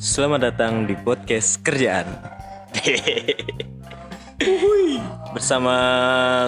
Selamat 0.00 0.48
datang 0.48 0.88
di 0.88 0.96
podcast 0.96 1.60
kerjaan. 1.60 2.08
Bersama 5.36 5.76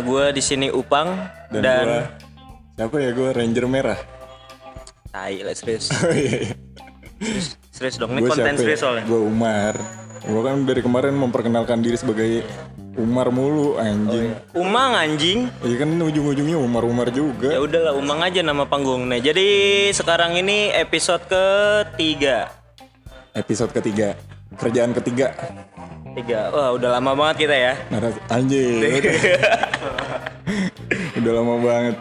gue 0.01 0.33
di 0.33 0.41
sini 0.41 0.73
Upang 0.73 1.13
Dan, 1.53 1.61
dan, 1.61 1.85
gua 1.85 2.01
siapa 2.81 2.97
ya 3.05 3.11
gue 3.13 3.29
Ranger 3.37 3.67
merah. 3.69 4.01
Tai 5.13 5.45
lah 5.45 5.53
serius. 5.53 5.93
Oh 6.01 6.15
iya. 6.17 6.57
Serius 7.69 8.01
dong, 8.01 8.17
ini 8.17 8.25
konten 8.25 8.57
siapa 8.57 8.63
serius 8.65 8.81
ya? 8.81 8.85
soalnya. 8.89 9.05
Gue 9.05 9.21
Umar. 9.21 9.77
Gue 10.25 10.41
kan 10.41 10.57
dari 10.65 10.81
kemarin 10.81 11.13
memperkenalkan 11.13 11.85
diri 11.85 12.01
sebagai 12.01 12.49
Umar 12.99 13.31
mulu 13.31 13.79
anjing. 13.79 14.35
Umang 14.53 14.91
anjing. 14.93 15.47
Iya 15.63 15.77
kan 15.79 15.91
ujung-ujungnya 15.95 16.59
Umar-Umar 16.59 17.09
Ya 17.09 17.15
juga. 17.15 17.55
udahlah 17.57 17.95
Umang 17.95 18.21
aja 18.21 18.43
nama 18.43 18.67
panggungnya. 18.67 19.23
Jadi 19.23 19.47
sekarang 19.93 20.35
ini 20.35 20.75
episode 20.75 21.23
ketiga. 21.25 22.51
Episode 23.33 23.71
ketiga. 23.71 24.19
Kerjaan 24.53 24.91
ketiga. 24.93 25.31
Tiga. 26.13 26.51
Wah 26.51 26.75
udah 26.75 26.99
lama 26.99 27.15
banget 27.15 27.47
kita 27.47 27.55
ya. 27.55 27.73
Naras 27.89 28.19
anjing. 28.27 28.83
Udah 31.15 31.33
lama 31.35 31.55
banget. 31.61 31.95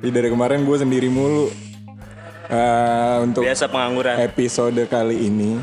Ih, 0.00 0.10
dari 0.10 0.28
kemarin 0.28 0.64
gue 0.64 0.76
sendiri 0.76 1.06
mulu. 1.06 1.52
Eh, 2.50 3.16
untuk 3.22 3.46
Biasa 3.46 3.70
pengangguran. 3.70 4.18
episode 4.18 4.82
kali 4.86 5.22
ini 5.22 5.62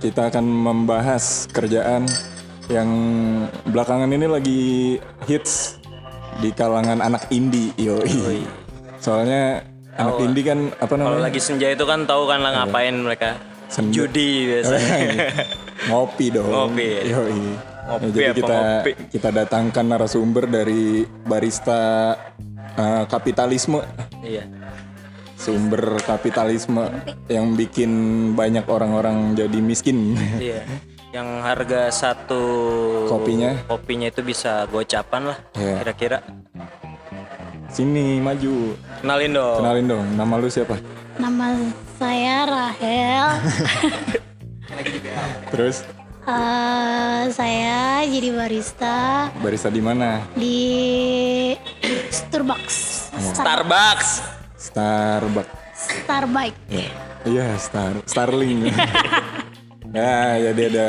kita 0.00 0.32
akan 0.32 0.40
membahas 0.40 1.44
kerjaan 1.46 2.08
yang 2.70 2.90
belakangan 3.66 4.10
ini 4.10 4.26
lagi 4.30 4.62
hits 5.26 5.82
di 6.38 6.54
kalangan 6.54 7.02
anak 7.02 7.26
indie 7.34 7.74
yoi. 7.74 8.46
Soalnya 9.02 9.66
anak 9.98 10.16
indie 10.22 10.44
kan 10.46 10.70
apa 10.78 10.94
Kalau 10.94 11.18
namanya? 11.18 11.26
lagi 11.32 11.40
senja 11.42 11.66
itu 11.68 11.82
kan 11.82 12.06
tahu 12.06 12.30
kan 12.30 12.38
lah 12.40 12.62
ngapain 12.62 12.94
mereka. 12.94 13.34
Senja. 13.72 14.04
Judi 14.04 14.52
biasanya. 14.52 15.32
ngopi 15.90 16.26
dong. 16.30 16.48
Ngopi. 16.48 16.88
Yoi. 17.08 17.42
Ngopi 17.82 18.06
Ya, 18.14 18.30
jadi 18.30 18.30
apa 18.30 18.38
kita 18.38 18.56
ngopi? 18.62 18.92
kita 19.10 19.28
datangkan 19.34 19.84
narasumber 19.90 20.44
dari 20.46 21.02
barista 21.26 22.14
eh, 22.78 23.04
kapitalisme 23.10 23.82
iya. 24.22 24.46
sumber 25.34 25.98
kapitalisme 26.06 26.86
yang 27.26 27.58
bikin 27.58 27.90
banyak 28.38 28.62
orang-orang 28.70 29.34
jadi 29.34 29.58
miskin. 29.58 30.14
Iya. 30.38 30.62
Yang 31.12 31.28
harga 31.44 31.82
satu 31.92 32.42
Kopinya? 33.06 33.52
kopinya 33.68 34.08
itu 34.08 34.24
bisa 34.24 34.64
gocapan 34.66 35.28
lah 35.28 35.38
Iya. 35.52 35.84
kira-kira. 35.84 36.18
Sini 37.68 38.16
maju. 38.16 38.72
Kenalin 39.00 39.32
dong. 39.32 39.56
Kenalin 39.60 39.86
dong, 39.86 40.06
nama 40.12 40.34
lu 40.36 40.48
siapa? 40.48 40.76
Nama 41.16 41.46
saya 41.94 42.36
Rahel. 42.44 43.26
Terus 45.52 45.84
Eh, 46.22 47.22
saya 47.34 48.06
jadi 48.06 48.30
barista 48.30 49.26
barista 49.42 49.66
di 49.66 49.82
mana? 49.82 50.22
di 50.32 50.58
Starbucks. 52.08 53.10
Star 53.34 53.58
Starbucks. 53.66 54.10
Starbucks. 54.54 55.50
Starbucks. 56.06 56.58
Iya, 57.26 57.58
Star 57.58 57.98
Starling. 58.06 58.70
ya, 59.92 60.50
jadi 60.52 60.62
ada 60.72 60.88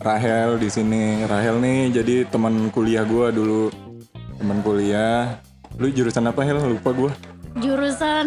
Rahel 0.00 0.58
di 0.62 0.68
sini. 0.70 1.26
Rahel 1.26 1.58
nih 1.60 2.00
jadi 2.02 2.16
teman 2.26 2.70
kuliah 2.70 3.04
gua 3.04 3.34
dulu. 3.34 3.70
Teman 4.38 4.58
kuliah. 4.62 5.42
Lu 5.78 5.90
jurusan 5.90 6.26
apa 6.26 6.40
Hel? 6.42 6.58
Lupa 6.62 6.90
gua. 6.94 7.12
Jurusan 7.58 8.26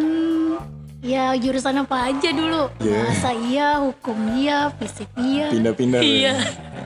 ya 1.01 1.33
jurusan 1.39 1.81
apa 1.81 2.11
aja 2.11 2.29
dulu? 2.29 2.69
Iya. 2.83 2.99
Bahasa 3.01 3.31
iya, 3.33 3.69
hukum 3.81 4.17
iya, 4.37 4.69
fisik 4.77 5.09
iya. 5.17 5.49
Pindah-pindah. 5.49 5.99
ya? 6.03 6.07
Iya. 6.07 6.35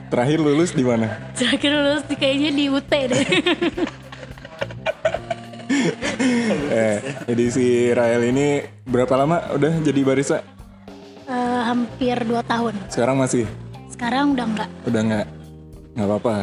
Terakhir 0.08 0.38
lulus 0.40 0.70
di 0.72 0.86
mana? 0.86 1.10
Terakhir 1.34 1.70
lulus 1.74 2.02
di- 2.06 2.18
kayaknya 2.18 2.50
di 2.54 2.64
UT 2.70 2.90
deh. 2.90 3.26
eh, 6.72 6.96
jadi 7.26 7.44
si 7.50 7.66
Rahel 7.92 8.30
ini 8.30 8.62
berapa 8.86 9.12
lama 9.18 9.54
udah 9.54 9.82
jadi 9.82 10.00
barista? 10.02 10.42
Eh, 11.26 11.60
hampir 11.66 12.22
2 12.22 12.38
tahun. 12.46 12.74
Sekarang 12.86 13.18
masih? 13.18 13.50
Sekarang 13.90 14.38
udah 14.38 14.46
enggak. 14.46 14.70
Udah 14.86 15.00
nggak? 15.02 15.26
Nggak 15.98 16.06
apa-apa. 16.06 16.34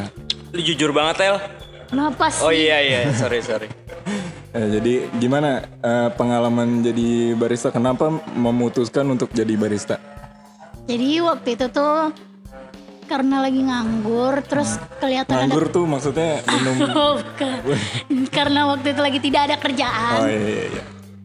Lu 0.52 0.60
jujur 0.60 0.92
banget 0.92 1.16
El. 1.24 1.38
Kenapa 1.88 2.26
sih? 2.28 2.44
Oh 2.44 2.52
iya 2.52 2.84
iya, 2.84 3.00
sorry 3.16 3.40
sorry. 3.40 3.70
Eh, 4.54 4.70
jadi 4.70 5.10
gimana 5.18 5.66
eh, 5.66 6.14
pengalaman 6.14 6.86
jadi 6.86 7.34
barista? 7.34 7.74
Kenapa 7.74 8.06
memutuskan 8.38 9.02
untuk 9.10 9.34
jadi 9.34 9.58
barista? 9.58 9.98
Jadi 10.86 11.26
waktu 11.26 11.58
itu 11.58 11.74
tuh 11.74 12.14
karena 13.10 13.42
lagi 13.42 13.66
nganggur, 13.66 14.46
terus 14.46 14.78
kelihatan 15.02 15.34
ada 15.34 15.50
Nganggur 15.50 15.74
tuh 15.74 15.90
maksudnya 15.90 16.46
minum. 16.54 16.86
Oh, 16.94 17.14
bukan. 17.18 17.58
Karena 18.30 18.70
waktu 18.70 18.94
itu 18.94 19.02
lagi 19.02 19.20
tidak 19.26 19.42
ada 19.50 19.56
kerjaan. 19.58 20.22
Oh 20.22 20.30
iya 20.30 20.38
iya. 20.46 20.64
iya. 20.70 20.84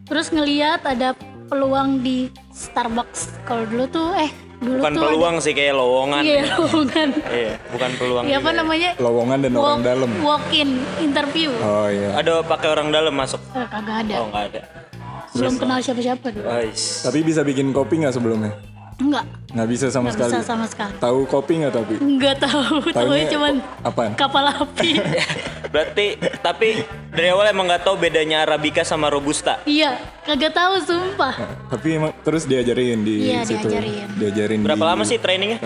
Terus 0.08 0.26
ngeliat 0.32 0.80
ada 0.88 1.12
peluang 1.48 2.00
di 2.00 2.28
Starbucks. 2.48 3.42
Kalau 3.42 3.64
dulu 3.64 3.84
tuh 3.88 4.08
eh 4.14 4.30
dulu 4.58 4.78
Bukan 4.78 4.92
tuh 4.92 5.02
peluang 5.02 5.36
sih 5.38 5.52
kayak 5.52 5.74
lowongan. 5.74 6.22
ada, 6.22 6.34
iya 6.34 6.42
lowongan. 6.54 7.08
Iya, 7.38 7.52
bukan 7.70 7.90
peluang. 7.96 8.24
Iya 8.24 8.36
apa 8.36 8.44
juga. 8.44 8.58
namanya? 8.60 8.90
Lowongan 8.98 9.38
dan 9.38 9.50
orang 9.50 9.64
Walk, 9.64 9.78
dalam. 9.80 10.10
walk 10.20 10.46
in 10.52 10.70
interview. 10.98 11.50
Oh 11.58 11.88
iya. 11.88 12.08
Ada 12.14 12.42
pakai 12.42 12.68
orang 12.68 12.88
dalam 12.90 13.14
masuk. 13.14 13.40
Eh, 13.52 13.66
kagak 13.66 13.96
ada. 14.04 14.14
Oh 14.20 14.28
nggak 14.28 14.44
ada. 14.52 14.62
Belum 15.30 15.54
kenal 15.56 15.78
siapa-siapa 15.78 16.26
dulu. 16.30 16.44
Guys. 16.44 17.04
Tapi 17.04 17.18
bisa 17.22 17.40
bikin 17.42 17.70
kopi 17.70 18.00
nggak 18.00 18.12
sebelumnya? 18.12 18.52
Enggak, 18.98 19.24
Nggak 19.48 19.68
bisa 19.70 19.86
sama 19.88 20.10
enggak 20.10 20.18
sekali. 20.18 20.32
bisa 20.34 20.40
sama 20.42 20.66
sekali. 20.66 20.94
Tahu 20.98 21.18
kopi 21.24 21.52
nggak 21.62 21.70
tapi? 21.72 21.94
Enggak 21.96 22.36
tahu, 22.42 22.82
tahu 22.90 23.10
cuman 23.30 23.54
apaan? 23.80 24.12
kapal 24.18 24.44
api. 24.44 24.90
Berarti 25.72 26.06
tapi 26.42 26.82
dari 27.08 27.28
awal 27.30 27.46
emang 27.46 27.70
nggak 27.70 27.84
tahu 27.84 27.94
bedanya 27.96 28.42
arabica 28.42 28.82
sama 28.82 29.06
robusta. 29.06 29.62
iya, 29.64 29.94
kagak 30.22 30.50
tahu 30.50 30.82
sumpah. 30.82 31.30
Tapi 31.70 31.88
emang 31.94 32.10
terus 32.20 32.42
diajarin 32.42 33.00
di 33.00 33.30
Iya, 33.30 33.46
situ. 33.46 33.70
diajarin. 33.70 34.06
Diajarin 34.18 34.58
Berapa 34.66 34.82
di 34.82 34.88
lama 34.90 35.02
sih 35.06 35.16
trainingnya? 35.16 35.58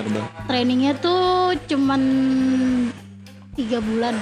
Trainingnya 0.45 0.93
tuh 1.01 1.23
cuman 1.67 2.01
tiga 3.55 3.81
bulan. 3.81 4.13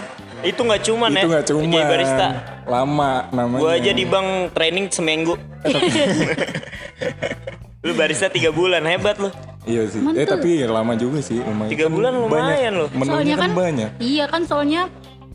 Itu 0.41 0.63
nggak 0.63 0.83
cuman 0.87 1.11
ya. 1.11 1.19
Itu 1.19 1.29
nggak 1.29 1.47
cuma 1.47 1.63
Jadi 1.67 1.83
barista. 1.85 2.29
lama 2.65 3.11
namanya. 3.31 3.59
Gua 3.59 3.73
aja 3.75 3.91
di 3.91 4.05
bank 4.07 4.55
training 4.55 4.87
seminggu. 4.89 5.35
lu 7.81 7.93
barista 7.95 8.29
tiga 8.29 8.53
bulan 8.53 8.85
hebat 8.85 9.17
lu. 9.17 9.33
Iya 9.65 9.89
sih. 9.89 10.01
Eh 10.13 10.25
tapi 10.25 10.61
lama 10.63 10.93
juga 10.95 11.21
sih 11.21 11.37
lumayan. 11.39 11.71
Tiga 11.71 11.87
Kan 11.87 11.93
bulan 11.93 12.13
lumayan 12.15 12.73
banyak. 12.73 12.73
loh. 12.77 12.89
Soalnya 13.03 13.37
kan, 13.37 13.43
kan, 13.43 13.53
banyak. 13.55 13.91
Iya 13.99 14.25
kan 14.27 14.43
soalnya 14.45 14.83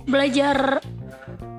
belajar 0.06 0.58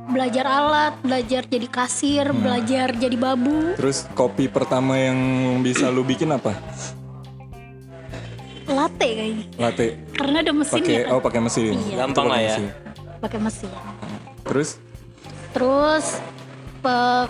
belajar 0.06 0.44
alat, 0.46 0.94
belajar 1.02 1.42
jadi 1.44 1.66
kasir, 1.66 2.30
Hmm. 2.30 2.38
belajar 2.40 2.94
jadi 2.94 3.16
babu. 3.16 3.74
Terus 3.74 4.06
kopi 4.14 4.46
pertama 4.46 4.94
yang 4.94 5.18
bisa 5.60 5.90
lu 5.90 6.02
bikin 6.02 6.30
apa? 6.30 6.54
Latte 8.66 9.06
kayaknya. 9.08 9.44
Latte. 9.56 9.86
Karena 10.12 10.36
ada 10.40 10.52
mesinnya 10.52 10.82
Pakai 10.82 10.98
kan. 11.02 11.12
oh 11.12 11.20
pakai 11.20 11.40
mesin. 11.40 11.74
Iya. 11.76 11.96
Gampang 12.00 12.26
lah 12.26 12.38
ya. 12.38 12.46
mesin. 12.48 12.64
Pakai 13.18 13.38
mesin. 13.38 13.70
Terus 14.44 14.70
Terus 15.50 16.06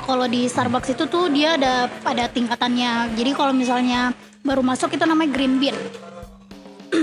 kalau 0.03 0.27
di 0.27 0.47
Starbucks 0.47 0.93
itu 0.93 1.05
tuh 1.07 1.29
dia 1.29 1.57
ada 1.57 1.89
ada 2.05 2.25
tingkatannya. 2.29 3.15
Jadi 3.17 3.31
kalau 3.33 3.53
misalnya 3.53 4.13
baru 4.43 4.63
masuk 4.63 4.95
itu 4.95 5.05
namanya 5.05 5.33
green 5.33 5.59
bean. 5.59 5.77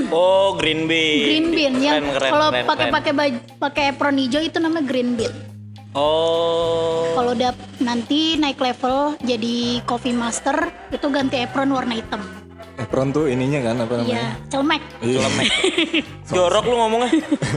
Oh, 0.10 0.56
green 0.56 0.88
bean. 0.88 1.26
Green 1.28 1.48
bean 1.52 1.74
yang 1.78 2.04
kalau 2.18 2.50
keren, 2.50 2.66
pakai 2.66 2.88
keren. 2.90 3.34
pakai 3.60 3.84
apron 3.92 4.16
hijau 4.18 4.42
itu 4.42 4.58
namanya 4.58 4.86
green 4.88 5.14
bean. 5.14 5.34
Oh. 5.94 7.14
Kalau 7.14 7.38
udah 7.38 7.54
nanti 7.78 8.34
naik 8.36 8.58
level 8.58 9.14
jadi 9.22 9.84
coffee 9.86 10.16
master 10.16 10.74
itu 10.90 11.06
ganti 11.10 11.38
apron 11.38 11.70
warna 11.70 11.94
hitam. 11.94 12.22
apron 12.74 13.14
tuh 13.14 13.30
ininya 13.30 13.70
kan 13.70 13.86
apa 13.86 13.94
namanya? 14.02 14.10
Iya, 14.10 14.26
celemek. 14.50 14.82
Iya. 15.06 15.22
Jorok 16.34 16.66
lu 16.66 16.76
ngomongnya. 16.82 17.12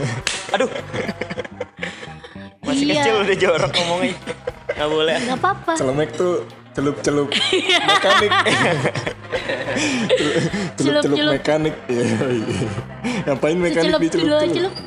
Aduh. 0.53 0.69
Masih 2.61 2.85
Iya. 2.85 3.01
kecil 3.01 3.15
udah 3.25 3.35
jorok 3.35 3.71
ngomongnya. 3.73 4.13
Nggak 4.77 4.89
boleh. 4.93 5.15
Gak 5.25 5.41
apa-apa. 5.41 5.71
Celemek 5.73 6.09
tuh 6.13 6.45
celup-celup 6.77 7.33
mekanik. 7.33 8.31
Celup-celup 10.77 11.33
mekanik. 11.33 11.73
Iya. 11.89 12.05
iya. 12.29 12.69
Ngapain 13.25 13.57
mekanik 13.57 13.89
Celup 13.89 14.01
di 14.05 14.09
celup-celup? 14.13 14.53
celup. 14.53 14.73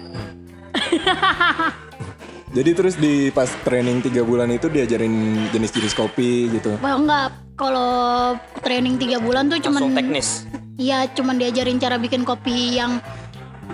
Jadi 2.57 2.71
terus 2.75 2.99
di 2.99 3.31
pas 3.31 3.47
training 3.63 4.03
tiga 4.03 4.27
bulan 4.27 4.51
itu 4.51 4.67
diajarin 4.67 5.47
jenis-jenis 5.55 5.95
kopi 5.95 6.51
gitu. 6.51 6.75
Wah 6.83 6.99
enggak, 6.99 7.31
kalau 7.55 8.35
training 8.59 8.99
tiga 8.99 9.23
bulan 9.23 9.47
tuh 9.47 9.63
Langsung 9.63 9.91
cuman 9.91 9.95
teknis. 9.95 10.51
Iya, 10.75 11.07
cuman 11.15 11.39
diajarin 11.39 11.79
cara 11.79 12.01
bikin 12.01 12.27
kopi 12.27 12.75
yang 12.75 12.99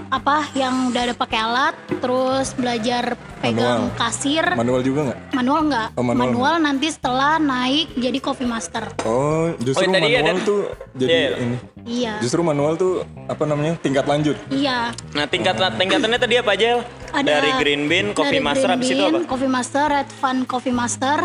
apa 0.06 0.46
yang 0.52 0.88
udah 0.88 1.02
ada 1.02 1.14
pakai 1.14 1.38
alat, 1.38 1.74
terus 1.98 2.52
belajar 2.52 3.14
pegang 3.38 3.88
Manual. 3.88 3.98
kasir. 3.98 4.44
Manual 4.54 4.80
juga 4.80 5.00
nggak? 5.04 5.18
Manual 5.32 5.60
nggak? 5.66 5.88
Oh, 5.94 6.04
manual 6.04 6.54
nanti 6.58 6.86
setelah 6.88 7.36
naik 7.36 7.92
jadi 7.92 8.18
coffee 8.18 8.46
master. 8.46 8.90
Oh, 9.02 9.50
justru 9.58 9.86
Oh, 9.86 9.92
manual 9.92 10.36
ada- 10.36 10.42
tuh 10.42 10.60
jadi 10.94 11.10
Iya. 11.10 11.30
ini. 11.38 11.56
Iya. 11.86 12.14
Justru 12.18 12.40
manual 12.40 12.74
tuh 12.74 12.92
apa 13.24 13.44
namanya 13.44 13.78
tingkat 13.78 14.04
lanjut. 14.04 14.34
Iya. 14.48 14.90
Nah 15.12 15.24
tingkat 15.24 15.54
tingkatannya 15.54 16.18
tadi 16.18 16.34
apa 16.36 16.50
aja? 16.52 16.82
Ada 17.10 17.28
Dari 17.40 17.50
green 17.56 17.86
bean, 17.86 18.06
coffee 18.10 18.36
dari 18.36 18.44
master, 18.44 18.66
green 18.66 18.74
habis 18.74 18.88
itu 18.88 18.98
bean, 18.98 19.14
apa? 19.14 19.18
Coffee 19.26 19.48
master, 19.48 19.84
red 19.88 20.10
fun 20.12 20.36
coffee 20.44 20.74
master. 20.74 21.18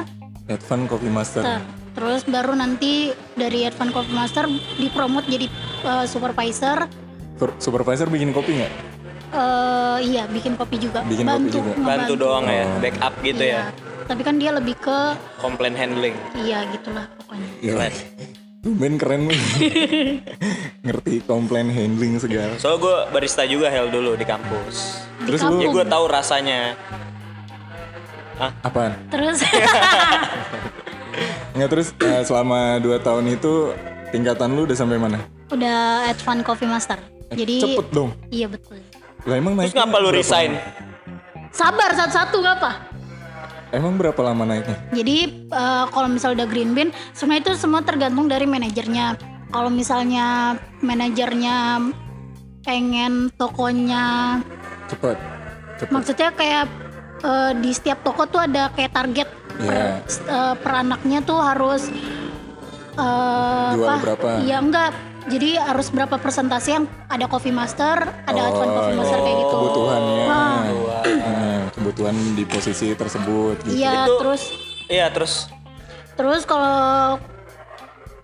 Advan 0.50 0.83
Coffee 0.83 1.07
Master. 1.07 1.44
Ter- 1.44 1.63
Terus 1.91 2.23
baru 2.23 2.56
nanti 2.56 3.07
dari 3.35 3.63
Advan 3.63 3.91
Coffee 3.91 4.12
Master 4.12 4.47
dipromot 4.75 5.23
jadi 5.27 5.47
uh, 5.83 6.03
supervisor. 6.03 6.88
Supervisor 7.58 8.06
bikin 8.06 8.30
kopi 8.30 8.60
nggak? 8.60 8.74
Eh, 9.32 9.98
iya, 10.06 10.28
bikin 10.28 10.54
kopi 10.54 10.76
juga. 10.78 11.00
Bikin 11.02 11.24
kopi 11.24 11.48
bantu, 11.48 11.56
juga. 11.56 11.72
Bantu 11.80 12.14
doang 12.16 12.46
ya, 12.46 12.64
Oh. 12.64 12.78
backup 12.78 13.14
gitu 13.22 13.42
Iya. 13.42 13.72
ya. 13.72 13.90
Tapi 14.04 14.22
kan 14.22 14.36
dia 14.36 14.52
lebih 14.52 14.76
ke 14.76 15.00
Complaint 15.40 15.74
handling. 15.74 16.16
iya 16.38 16.68
gitulah 16.68 17.08
pokoknya. 17.16 17.48
Iya. 17.62 17.88
Tumben 18.62 18.94
keren 18.94 19.26
lu. 19.26 19.34
Ngerti 20.86 21.24
komplain 21.24 21.66
handling 21.68 22.20
segala. 22.20 22.54
So 22.58 22.78
gue 22.78 23.10
barista 23.10 23.42
juga 23.44 23.70
hell 23.70 23.88
dulu 23.88 24.14
di 24.14 24.22
kampus. 24.22 25.02
Di 25.18 25.26
Terus 25.26 25.42
lu- 25.42 25.58
Ya 25.58 25.66
kampung. 25.66 25.74
gue 25.74 25.86
tahu 25.88 26.06
rasanya. 26.06 26.60
Apaan? 28.62 28.94
Terus 29.08 29.42
Nggak 31.56 31.70
terus 31.70 31.88
eh, 31.98 32.22
selama 32.22 32.78
2 32.78 33.00
tahun 33.00 33.26
itu 33.30 33.74
tingkatan 34.10 34.52
lu 34.52 34.64
udah 34.64 34.78
sampai 34.78 34.98
mana? 34.98 35.20
udah 35.50 36.08
Advan 36.08 36.42
Coffee 36.42 36.64
Master. 36.66 36.96
Jadi 37.31 37.56
Cepet 37.57 37.88
dong. 37.89 38.12
Iya 38.28 38.48
betul. 38.48 38.78
Lah 39.24 39.36
emang 39.36 39.54
Terus 39.56 39.72
naiknya 39.72 39.81
ngapa 39.81 39.98
lu 39.98 40.10
resign? 40.12 40.51
lama? 40.51 41.50
Sabar 41.51 41.89
satu-satu 41.94 42.36
nggak 42.38 42.56
apa? 42.57 42.72
Emang 43.72 43.95
berapa 43.95 44.19
lama 44.22 44.44
naiknya? 44.44 44.75
Jadi 44.92 45.18
eh, 45.48 45.86
kalau 45.88 46.07
misalnya 46.07 46.44
udah 46.44 46.50
green 46.50 46.72
bean, 46.72 46.89
sebenarnya 47.12 47.42
itu 47.45 47.54
semua 47.56 47.81
tergantung 47.81 48.28
dari 48.28 48.44
manajernya. 48.44 49.16
Kalau 49.48 49.68
misalnya 49.68 50.56
manajernya 50.80 51.80
pengen 52.62 53.31
tokonya, 53.36 54.39
Cepet. 54.86 55.18
Cepet. 55.78 55.89
maksudnya 55.89 56.30
kayak 56.31 56.66
eh, 57.22 57.51
di 57.57 57.72
setiap 57.72 58.00
toko 58.01 58.28
tuh 58.28 58.42
ada 58.42 58.72
kayak 58.72 58.92
target 58.92 59.28
per, 59.57 59.72
Iya. 59.72 59.88
eh, 60.28 60.56
per 60.57 60.74
anaknya 60.78 61.19
tuh 61.22 61.39
harus 61.39 61.88
eh, 62.92 63.69
Jual 63.72 63.88
apa? 63.88 64.04
berapa? 64.04 64.28
Iya 64.42 64.57
enggak. 64.60 64.92
Jadi 65.23 65.53
harus 65.53 65.88
berapa 65.88 66.18
persentase 66.18 66.69
yang 66.71 66.85
ada 67.06 67.25
coffee 67.25 67.51
master, 67.51 68.09
ada 68.25 68.39
Oh, 68.39 68.50
advance 68.50 68.73
coffee 68.73 68.97
master 68.97 69.19
kayak 69.19 69.38
gitu. 69.38 69.53
Kebutuhannya. 69.53 70.25
Wah. 70.25 70.62
Eh, 71.03 71.62
kebutuhan 71.71 72.15
di 72.33 72.44
posisi 72.44 72.88
tersebut 72.91 73.56
gitu. 73.63 73.75
Iya, 73.75 73.94
Itu- 74.03 74.18
terus 74.19 74.41
Iya 74.85 75.07
terus 75.07 75.33
Terus 76.12 76.44
kalau 76.44 77.18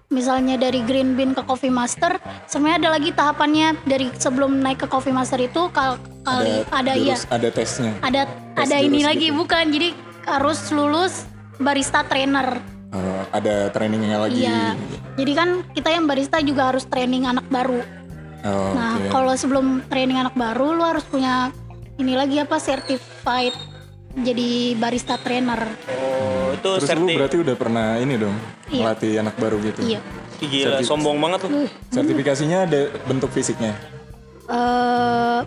misalnya 0.07 0.55
dari 0.55 0.79
green 0.81 1.13
bean 1.13 1.31
ke 1.31 1.41
coffee 1.41 1.71
master, 1.71 2.15
sebenarnya 2.45 2.77
ada 2.79 2.89
lagi 2.91 3.09
tahapannya 3.11 3.67
dari 3.83 4.07
sebelum 4.13 4.59
naik 4.59 4.83
ke 4.83 4.87
coffee 4.87 5.11
master 5.11 5.39
itu 5.39 5.67
kal- 5.69 5.97
kali 6.21 6.63
ada, 6.69 6.93
iya 6.93 7.15
jurus- 7.15 7.27
ada 7.27 7.49
tesnya. 7.49 7.91
ada 8.01 8.21
Tes 8.53 8.63
ada 8.65 8.75
ini 8.77 8.99
jurus 8.99 9.07
lagi 9.07 9.27
gitu. 9.27 9.37
bukan 9.37 9.63
jadi 9.67 9.89
harus 10.25 10.59
lulus 10.69 11.13
barista 11.57 12.03
trainer. 12.03 12.59
Eh, 12.87 13.23
ada 13.35 13.67
trainingnya 13.67 14.17
lagi. 14.17 14.41
Iya. 14.41 14.79
Jadi 15.19 15.31
kan 15.33 15.49
kita 15.75 15.89
yang 15.91 16.07
barista 16.07 16.39
juga 16.39 16.71
harus 16.71 16.87
training 16.87 17.27
anak 17.27 17.43
baru. 17.47 17.83
Oh, 18.47 18.71
Nah, 18.71 18.95
oke. 18.95 19.09
kalau 19.11 19.33
sebelum 19.35 19.83
training 19.85 20.15
anak 20.17 20.31
baru 20.33 20.71
lu 20.71 20.83
harus 20.85 21.03
punya 21.03 21.51
ini 21.97 22.13
lagi 22.13 22.39
apa 22.39 22.55
certified 22.57 23.51
jadi 24.15 24.73
barista 24.73 25.19
trainer. 25.19 25.67
oh, 25.89 26.55
itu 26.55 26.63
Terus 26.79 26.85
lu 26.85 26.87
serti 26.87 27.13
berarti 27.13 27.37
udah 27.37 27.55
pernah 27.55 27.87
ini 27.97 28.15
dong 28.15 28.35
Iya. 28.69 28.81
melatih 28.81 29.13
anak 29.19 29.35
baru 29.35 29.57
gitu. 29.59 29.79
Iya. 29.83 29.99
Gila 30.37 30.79
sombong 30.81 31.17
banget 31.17 31.39
lu. 31.43 31.65
Sertifikasinya 31.89 32.63
ada 32.63 32.87
bentuk 33.03 33.33
fisiknya. 33.33 33.73
eh 34.47 35.39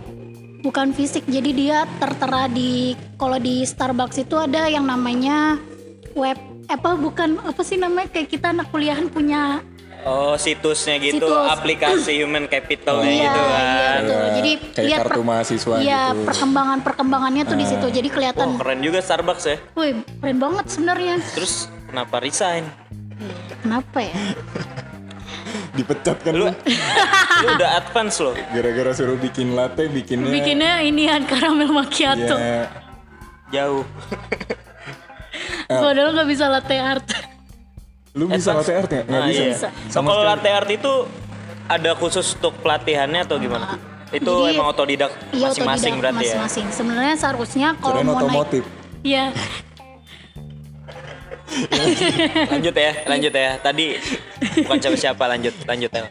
bukan 0.61 0.93
fisik 0.93 1.25
jadi 1.25 1.51
dia 1.57 1.79
tertera 1.97 2.45
di 2.47 2.93
kalau 3.17 3.41
di 3.41 3.65
Starbucks 3.65 4.21
itu 4.21 4.37
ada 4.37 4.69
yang 4.69 4.85
namanya 4.85 5.57
web 6.13 6.37
apa 6.73 6.91
bukan 6.95 7.31
apa 7.41 7.61
sih 7.61 7.77
namanya 7.77 8.09
kayak 8.11 8.29
kita 8.29 8.51
anak 8.51 8.69
kuliahan 8.69 9.07
punya 9.07 9.61
Oh 10.01 10.33
situsnya 10.35 10.97
gitu, 10.97 11.21
Situs. 11.21 11.45
aplikasi 11.51 12.17
human 12.25 12.47
capitalnya 12.47 13.05
iya 13.07 13.21
gitu 13.23 13.41
kan. 13.43 13.61
iya 13.61 13.91
Kayak- 14.01 14.33
jadi 14.33 14.51
kayak 14.73 14.87
lihat 14.87 15.01
kartu 15.05 15.21
mahasiswa 15.23 15.75
iya 15.79 16.03
gitu. 16.09 16.25
perkembangan 16.25 16.79
perkembangannya 16.81 17.43
tuh 17.45 17.55
di 17.55 17.67
situ 17.67 17.87
jadi 17.91 18.09
Wah 18.09 18.15
kelihatan 18.15 18.49
keren 18.57 18.81
juga 18.81 18.99
Starbucks 18.99 19.45
ya. 19.45 19.57
wih 19.75 19.93
keren 20.17 20.39
banget 20.39 20.65
sebenarnya 20.69 21.17
Terus 21.31 21.53
kenapa 21.85 22.17
resign? 22.19 22.65
kenapa 23.61 23.99
ya 24.01 24.17
Dipecat 25.71 26.19
kan 26.19 26.33
Lu 26.33 26.49
lu 26.49 27.47
udah 27.51 27.71
advance 27.77 28.19
loh. 28.19 28.35
gara-gara 28.51 28.91
suruh 28.91 29.17
bikin 29.17 29.53
latte 29.53 29.87
bikinnya 29.87 30.29
bikinnya 30.31 30.73
inian 30.81 31.23
karamel 31.25 31.69
macchiato 31.69 32.37
ya, 32.37 32.67
Jauh. 33.51 33.85
padahal 35.71 36.11
nggak 36.13 36.29
bisa 36.29 36.45
latte 36.47 36.77
art 36.77 37.07
lu 38.11 38.27
bisa 38.27 38.51
latte 38.53 38.73
art 38.75 38.89
nggak? 38.89 39.05
Nggak 39.07 39.21
Nah, 39.21 39.29
bisa. 39.31 39.69
iya. 39.71 40.01
Kalau 40.03 40.23
latte 40.25 40.51
art 40.51 40.69
itu 40.69 40.93
ada 41.65 41.91
khusus 41.95 42.35
untuk 42.35 42.59
pelatihannya 42.59 43.23
atau 43.23 43.39
gimana? 43.39 43.79
Itu 44.11 44.27
Jadi- 44.43 44.59
emang 44.59 44.67
otodidak 44.69 45.11
iya 45.31 45.47
masing-masing 45.47 45.95
otodidak 45.95 46.03
berarti 46.03 46.19
ya. 46.19 46.35
masing-masing 46.35 46.67
sebenarnya 46.75 47.15
seharusnya 47.17 47.69
kalau 47.79 48.03
mau 48.03 48.19
naik 48.19 48.19
otomotif. 48.21 48.63
Iya, 49.01 49.25
Lanjut 52.47 52.71
ya, 52.73 52.93
lanjut 53.07 53.33
ya. 53.33 53.51
Tadi 53.59 53.87
bukan 54.61 54.79
siapa-siapa 54.79 55.25
lanjut, 55.27 55.55
lanjut 55.65 55.91
ya. 55.91 56.05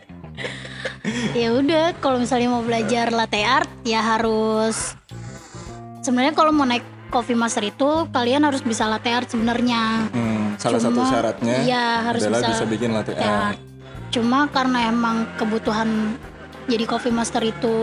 ya 1.34 1.50
udah 1.52 1.96
kalau 2.00 2.16
misalnya 2.18 2.48
mau 2.50 2.60
belajar 2.60 3.08
latte 3.10 3.40
art 3.40 3.68
ya 3.84 4.00
harus 4.00 4.96
sebenarnya 6.00 6.32
kalau 6.32 6.52
mau 6.52 6.64
naik 6.64 6.84
coffee 7.10 7.34
master 7.34 7.64
itu 7.64 7.90
kalian 8.08 8.42
harus 8.42 8.62
bisa 8.62 8.86
latte 8.86 9.10
art 9.10 9.28
sebenarnya 9.28 10.08
Hmm, 10.10 10.56
salah 10.56 10.78
satu 10.78 10.96
Cuma- 10.96 11.10
syaratnya 11.10 11.56
iya, 11.62 11.86
harus 12.04 12.22
adalah 12.22 12.42
bisa 12.42 12.52
bisa 12.54 12.66
bikin 12.66 12.90
latte 12.92 13.14
art. 13.14 13.26
art 13.52 13.60
cuma 14.10 14.46
karena 14.48 14.88
emang 14.88 15.30
kebutuhan 15.36 16.18
jadi 16.66 16.86
coffee 16.86 17.10
master 17.10 17.42
itu 17.44 17.76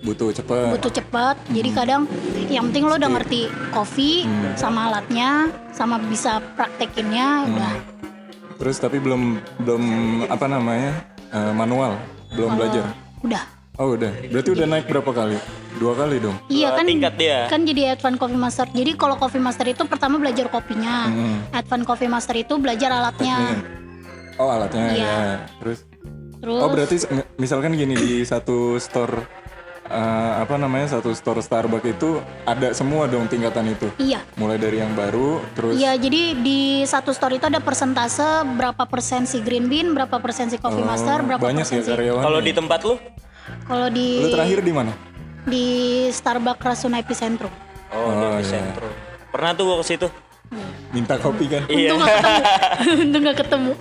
Butuh 0.00 0.28
cepet. 0.30 0.68
butuh 0.70 0.88
cepat 0.90 1.36
jadi 1.48 1.68
kadang 1.70 2.02
yang 2.46 2.68
penting 2.68 2.84
lo 2.84 2.96
udah 2.96 3.10
ngerti 3.10 3.44
kopi 3.70 4.24
Hmm. 4.24 4.52
sama 4.54 4.88
alatnya 4.88 5.48
sama 5.70 5.96
bisa 5.98 6.40
praktekinnya 6.54 7.44
udah 7.46 7.74
Terus 8.56 8.76
tapi 8.76 8.96
belum 8.96 9.36
belum 9.58 9.84
apa 10.26 10.44
namanya 10.44 10.92
eh, 11.26 11.48
manual, 11.50 11.96
belum 12.30 12.50
belajar. 12.54 12.92
udah 13.20 13.44
Oh 13.80 13.96
udah, 13.96 14.12
berarti 14.28 14.52
udah 14.52 14.66
naik 14.68 14.84
berapa 14.86 15.08
kali? 15.08 15.40
Dua 15.80 15.96
kali 15.96 16.20
dong. 16.20 16.36
Iya 16.52 16.76
kan 16.76 16.84
tingkat 16.84 17.16
dia. 17.16 17.48
kan 17.48 17.64
jadi 17.64 17.96
advance 17.96 18.20
coffee 18.20 18.36
master. 18.36 18.66
Jadi 18.68 18.90
kalau 18.92 19.16
coffee 19.16 19.40
master 19.40 19.64
itu 19.66 19.82
pertama 19.88 20.20
belajar 20.20 20.52
kopinya. 20.52 21.08
Hmm. 21.08 21.40
Advance 21.50 21.88
coffee 21.88 22.04
master 22.06 22.36
itu 22.36 22.60
belajar 22.60 22.92
alatnya. 22.92 23.56
Oh 24.36 24.52
alatnya 24.52 24.84
Iya. 24.92 25.00
ya. 25.00 25.20
Terus 25.58 25.78
Terus 26.40 26.56
oh 26.56 26.68
berarti 26.68 26.96
misalkan 27.36 27.72
gini 27.72 27.92
di 27.94 28.20
satu 28.20 28.76
store 28.76 29.24
eh, 29.86 30.32
apa 30.38 30.56
namanya 30.56 30.88
satu 30.90 31.12
store 31.12 31.40
Starbucks 31.40 31.88
itu 31.90 32.16
ada 32.44 32.72
semua 32.72 33.04
dong 33.04 33.28
tingkatan 33.28 33.64
itu. 33.66 33.88
iya. 33.96 34.20
Mulai 34.36 34.56
dari 34.56 34.76
yang 34.76 34.92
baru 34.92 35.40
terus 35.54 35.76
Iya, 35.76 35.96
jadi 35.96 36.36
di 36.36 36.60
satu 36.84 37.12
store 37.12 37.36
itu 37.36 37.44
ada 37.44 37.60
persentase 37.60 38.44
berapa 38.50 38.84
persen 38.84 39.24
si 39.24 39.40
green 39.40 39.68
bean, 39.68 39.92
berapa 39.92 40.16
persen 40.16 40.48
si 40.48 40.56
coffee 40.56 40.80
Oh, 40.80 40.88
master, 40.88 41.20
berapa 41.22 41.40
banyak 41.40 41.64
persen 41.64 41.80
ya 41.80 41.82
si 41.82 41.90
karyawan. 41.90 42.20
Kalau 42.20 42.40
di 42.40 42.52
tempat 42.52 42.80
lu? 42.82 42.96
Kalau 43.62 43.88
di 43.88 44.08
Lu 44.20 44.28
terakhir 44.30 44.58
di 44.60 44.72
mana? 44.72 44.92
di 45.40 45.64
Starbucks 46.08 46.60
Rasuna 46.60 46.98
Epicentrum. 46.98 47.50
Oh, 47.90 48.12
Oh, 48.12 48.36
di 48.36 48.44
iya. 48.44 48.60
sentro. 48.60 48.86
Pernah 49.30 49.50
tuh 49.52 49.64
gua 49.64 49.76
ke 49.80 49.86
situ. 49.86 50.08
Minta 50.90 51.16
kopi 51.16 51.46
kan? 51.46 51.62
Iya. 51.66 51.94
Untung 51.94 52.02
gak 52.02 52.12
ketemu. 52.12 52.42
Untung 53.02 53.22
gak 53.22 53.38
ketemu. 53.38 53.72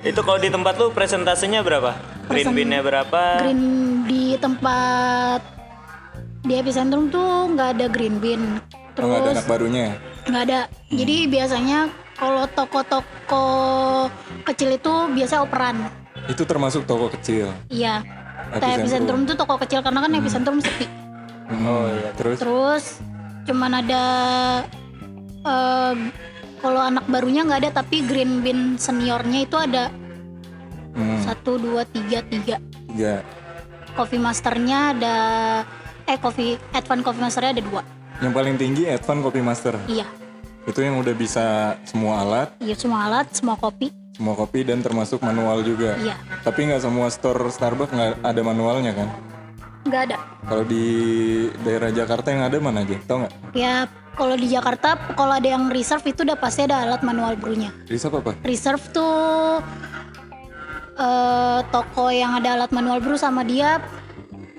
Itu 0.00 0.20
kalau 0.20 0.38
di 0.38 0.48
tempat 0.48 0.74
lu 0.76 0.90
presentasenya 0.90 1.60
berapa? 1.60 1.96
Green 2.26 2.50
bean-nya 2.50 2.80
berapa? 2.80 3.20
Green 3.40 3.62
di 4.04 4.34
tempat 4.36 5.40
di 6.40 6.54
Epicentrum 6.56 7.08
tuh 7.08 7.50
nggak 7.50 7.68
ada 7.76 7.86
green 7.86 8.16
bean. 8.16 8.58
Oh, 8.96 9.02
nggak 9.02 9.18
ada 9.18 9.24
Terus 9.24 9.36
anak 9.36 9.46
barunya. 9.46 9.86
nggak 10.24 10.42
ada. 10.44 10.60
Jadi 10.88 11.16
biasanya 11.26 11.78
kalau 12.14 12.44
toko-toko 12.48 13.46
kecil 14.44 14.70
itu 14.72 14.92
biasanya 15.10 15.42
operan. 15.42 15.76
Itu 16.30 16.46
termasuk 16.46 16.86
toko 16.86 17.10
kecil. 17.10 17.50
Iya. 17.66 18.06
Tapi 18.54 18.82
Epicentrum 18.82 19.26
tuh 19.26 19.34
toko 19.34 19.58
kecil 19.58 19.82
karena 19.82 20.06
kan 20.06 20.10
Epicentrum 20.14 20.58
sepi. 20.62 20.86
Oh 21.66 21.90
iya. 21.90 22.10
Terus 22.14 22.38
Terus 22.38 22.84
cuman 23.50 23.82
ada 23.82 24.04
eh, 25.42 25.94
kalau 26.62 26.80
anak 26.80 27.04
barunya 27.10 27.42
nggak 27.42 27.60
ada 27.66 27.70
tapi 27.82 28.06
green 28.06 28.44
bean 28.44 28.78
seniornya 28.78 29.48
itu 29.48 29.56
ada 29.58 29.90
hmm, 30.94 31.26
satu 31.26 31.58
dua 31.58 31.82
tiga 31.88 32.22
tiga. 32.30 32.56
tiga. 32.94 33.14
Coffee 33.98 34.22
Masternya 34.22 34.94
ada 34.94 35.16
eh 36.06 36.18
Coffee 36.20 36.54
Advance 36.70 37.02
Coffee 37.02 37.22
Masternya 37.26 37.52
ada 37.58 37.64
dua. 37.64 37.82
Yang 38.20 38.32
paling 38.36 38.54
tinggi 38.60 38.82
Advan 38.86 39.18
Coffee 39.24 39.44
Master. 39.44 39.74
Iya, 39.88 40.06
Itu 40.68 40.84
yang 40.84 41.00
udah 41.00 41.14
bisa 41.16 41.74
semua 41.88 42.20
alat, 42.20 42.52
iya 42.60 42.76
semua 42.76 43.08
alat, 43.08 43.32
semua 43.32 43.56
kopi. 43.56 43.99
Semua 44.20 44.36
kopi 44.36 44.60
dan 44.62 44.84
termasuk 44.84 45.24
manual 45.24 45.64
juga. 45.64 45.96
Iya, 45.96 46.12
Tapi 46.44 46.68
nggak 46.68 46.84
semua 46.84 47.08
store 47.08 47.48
Starbucks 47.48 47.88
nggak 47.88 48.12
ada 48.20 48.40
manualnya 48.44 48.92
kan? 48.92 49.08
nggak 49.80 50.02
ada. 50.12 50.16
Kalau 50.44 50.60
di 50.60 50.84
daerah 51.64 51.88
Jakarta 51.88 52.28
yang 52.28 52.44
ada 52.44 52.60
mana 52.60 52.84
aja? 52.84 53.00
Tau 53.00 53.24
nggak? 53.24 53.32
Ya 53.56 53.88
kalau 54.12 54.36
di 54.36 54.44
Jakarta 54.46 54.92
kalau 55.16 55.32
ada 55.32 55.48
yang 55.48 55.72
reserve 55.72 56.04
itu 56.04 56.20
udah 56.20 56.36
pasti 56.36 56.68
ada 56.68 56.84
alat 56.84 57.00
manual 57.00 57.32
brewnya. 57.34 57.72
Reserve 57.88 58.20
apa? 58.20 58.36
Reserve 58.44 58.84
tuh 58.92 59.64
eh, 60.94 61.60
toko 61.66 62.12
yang 62.12 62.36
ada 62.36 62.60
alat 62.60 62.70
manual 62.70 63.00
brew 63.00 63.16
sama 63.16 63.40
dia 63.40 63.80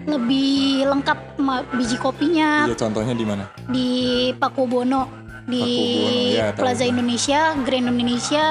lebih 0.01 0.89
lengkap 0.89 1.37
biji 1.77 2.01
kopinya 2.01 2.65
Iya 2.65 2.73
contohnya 2.73 3.13
di 3.13 3.21
mana? 3.21 3.45
di 3.69 3.89
Pakubono 4.33 5.05
di 5.45 5.61
Pakubono, 5.61 6.33
ya, 6.33 6.45
tahu. 6.49 6.61
Plaza 6.65 6.85
Indonesia, 6.85 7.39
Grand 7.61 7.85
Indonesia 7.85 8.45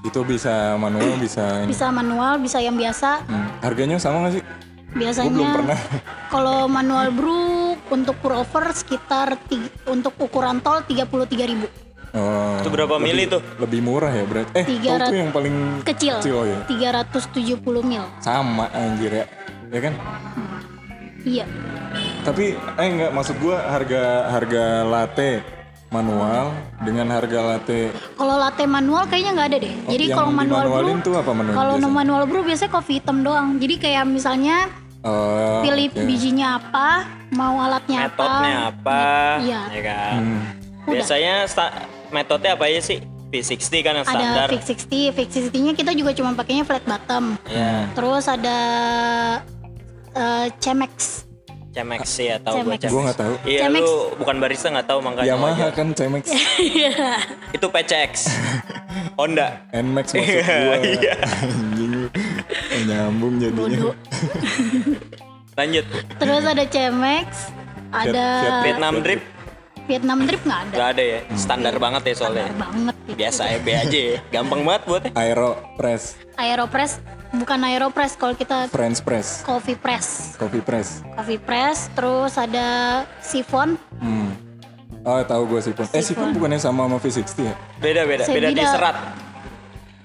Itu 0.00 0.22
bisa 0.22 0.76
manual, 0.76 1.18
bisa 1.18 1.44
ini. 1.60 1.68
bisa 1.68 1.86
manual, 1.88 2.38
bisa 2.38 2.58
yang 2.58 2.74
biasa. 2.74 3.22
Hmm. 3.24 3.46
Harganya 3.60 3.98
sama 3.98 4.22
nggak 4.22 4.34
sih? 4.34 4.44
Belum 4.88 4.98
Biasanya 4.98 5.48
pernah. 5.52 5.78
kalau 6.32 6.58
manual 6.66 7.10
brew 7.10 7.48
untuk 7.88 8.14
pour 8.18 8.32
over 8.32 8.72
sekitar 8.72 9.36
ti- 9.44 9.58
untuk 9.84 10.16
ukuran 10.16 10.58
tol 10.58 10.80
33.000 10.80 11.86
Oh, 12.08 12.56
Itu 12.56 12.72
berapa 12.72 12.96
lebih- 12.96 13.04
mili 13.06 13.24
tuh? 13.28 13.42
Lebih 13.58 13.80
murah 13.80 14.08
ya 14.08 14.24
berarti. 14.24 14.52
Eh, 14.54 14.64
Tiga 14.66 14.96
rat- 14.96 15.12
yang 15.12 15.28
paling 15.28 15.84
kecil, 15.84 16.16
kecil 16.18 16.34
oh 16.34 16.46
ya. 16.46 16.58
370 16.64 17.60
mil. 17.84 18.00
Sama 18.18 18.64
anjir 18.72 19.12
ya. 19.12 19.26
Ya 19.68 19.80
kan? 19.82 19.94
Iya. 21.20 21.44
Tapi 22.22 22.56
eh 22.56 22.88
enggak 22.88 23.12
maksud 23.12 23.36
gua 23.36 23.60
harga 23.62 24.02
harga 24.30 24.64
latte 24.84 25.44
manual 25.88 26.52
dengan 26.80 27.08
harga 27.08 27.40
latte 27.40 27.88
Kalau 28.14 28.36
latte 28.36 28.64
manual 28.64 29.08
kayaknya 29.08 29.32
nggak 29.34 29.48
ada 29.48 29.58
deh. 29.58 29.74
Oh, 29.74 29.90
Jadi 29.90 30.04
kalau 30.10 30.30
manual 30.30 30.64
brew, 30.68 30.96
tuh 31.00 31.14
apa 31.16 31.30
manual 31.32 31.54
kalau 31.54 31.74
biasanya? 31.74 31.96
manual 31.96 32.22
brew 32.28 32.42
biasanya 32.44 32.70
kopi 32.70 32.92
hitam 33.00 33.16
doang. 33.20 33.56
Jadi 33.56 33.74
kayak 33.78 34.04
misalnya 34.04 34.68
Oh, 34.98 35.62
pilih 35.62 35.88
oke. 35.88 36.04
bijinya 36.04 36.58
apa, 36.58 37.06
mau 37.30 37.62
alatnya 37.62 38.10
Metodenya 38.10 38.56
apa? 38.68 39.04
Iya. 39.40 39.60
Ya 39.70 39.82
kan. 39.86 40.18
Hmm. 40.18 40.40
Biasanya 40.90 41.34
sta- 41.46 41.74
metodenya 42.10 42.58
apa 42.58 42.66
aja 42.66 42.82
sih? 42.82 42.98
V60 43.28 43.72
kan 43.78 43.92
yang 43.94 44.02
Ada 44.02 44.10
standar. 44.10 44.46
Fix 44.50 44.62
60, 44.66 45.12
Fix 45.12 45.28
60-nya 45.38 45.72
kita 45.76 45.92
juga 45.92 46.10
cuma 46.12 46.32
pakainya 46.32 46.64
flat 46.64 46.82
bottom. 46.82 47.36
Ya, 47.46 47.86
Terus 47.92 48.24
ada 48.24 48.58
eh, 50.12 50.46
Chemex. 50.58 51.27
Cemex 51.68 52.02
sih 52.08 52.26
ya 52.26 52.36
tahu 52.40 52.64
gua 52.64 52.74
Cemex. 52.74 52.80
Cemex. 52.80 52.92
Gua 52.92 53.02
nggak 53.04 53.18
tahu. 53.18 53.34
Iya, 53.44 53.60
Cemex. 53.68 53.82
lu 53.84 53.92
bukan 54.16 54.36
barista 54.40 54.66
nggak 54.72 54.88
tahu 54.88 54.98
makanya. 55.04 55.28
Yamaha 55.28 55.52
wajar. 55.52 55.70
kan 55.76 55.86
Cemex 55.92 56.24
Iya. 56.76 56.92
Itu 57.52 57.66
PCX. 57.68 58.12
Honda. 59.20 59.48
Nmax 59.70 60.06
maksud 60.14 60.42
gua. 60.42 60.76
Iya. 60.96 61.14
Eh, 62.72 62.80
nyambung 62.88 63.36
jadinya. 63.36 63.92
Lanjut. 65.54 65.84
Terus 66.16 66.44
ada 66.46 66.64
Chemex, 66.64 67.28
ada 67.90 68.26
Vietnam 68.64 69.02
drip 69.02 69.20
Vietnam 69.88 70.28
drip 70.28 70.44
nggak 70.44 70.60
ada. 70.60 70.72
nggak 70.76 70.88
ada 70.92 71.02
ya. 71.02 71.20
Standar 71.32 71.74
banget 71.80 72.02
ya 72.12 72.14
soalnya. 72.14 72.44
Benar 72.52 72.60
banget 72.60 72.94
gitu. 73.08 73.16
Biasa 73.16 73.42
EB 73.56 73.66
aja 73.72 73.98
ya. 74.12 74.16
Gampang 74.28 74.60
banget 74.60 74.82
buatnya. 74.84 75.10
Aeropress, 75.16 76.02
Aeropress 76.36 76.92
bukan 77.30 77.58
Aeropress 77.62 78.14
kalau 78.14 78.32
kita 78.32 78.66
French 78.68 79.00
press, 79.00 79.42
coffee 79.42 79.76
press. 79.76 80.34
coffee 80.34 80.60
press. 80.60 81.04
Coffee 81.12 81.36
press, 81.38 81.92
terus 81.92 82.34
ada 82.34 82.66
siphon. 83.20 83.76
Hmm. 83.98 84.32
Oh, 85.02 85.20
tahu 85.22 85.48
gue 85.48 85.60
sifon. 85.62 85.84
Eh, 85.90 86.02
sifon 86.02 86.28
bukannya 86.32 86.58
sama 86.58 86.84
sama 86.84 86.96
V60 86.98 87.38
ya? 87.42 87.54
Beda 87.78 88.02
beda 88.04 88.22
Saya 88.24 88.36
beda 88.36 88.48
di 88.50 88.64
serat. 88.64 88.96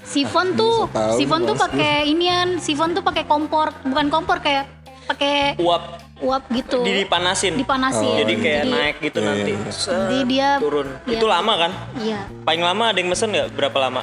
Siphon 0.03 0.47
tuh, 0.53 0.87
tahu 0.91 1.15
siphon 1.15 1.41
tuh 1.43 1.55
pakai 1.55 2.05
inian, 2.05 2.59
siphon 2.59 2.91
tuh 2.91 3.01
pakai 3.01 3.23
kompor, 3.23 3.71
bukan 3.83 4.11
kompor 4.11 4.43
kayak 4.43 4.67
pakai 5.07 5.55
Uap 5.59 5.99
uap 6.23 6.43
gitu. 6.51 6.79
dipanasin. 6.83 7.59
Dipanasin. 7.59 8.15
Jadi 8.15 8.33
kayak 8.39 8.63
naik 8.63 8.95
gitu 9.01 9.19
Iya, 9.19 9.27
nanti. 9.27 9.51
iya. 9.51 9.71
Jadi 9.75 10.17
dia 10.23 10.49
turun. 10.59 10.87
Iya. 11.03 11.19
Itu 11.19 11.25
lama 11.27 11.53
kan? 11.57 11.71
Iya. 11.99 12.19
Paling 12.47 12.63
lama 12.63 12.83
ada 12.91 12.97
yang 12.99 13.09
mesen 13.11 13.27
nggak? 13.31 13.47
Berapa 13.51 13.77
lama? 13.79 14.01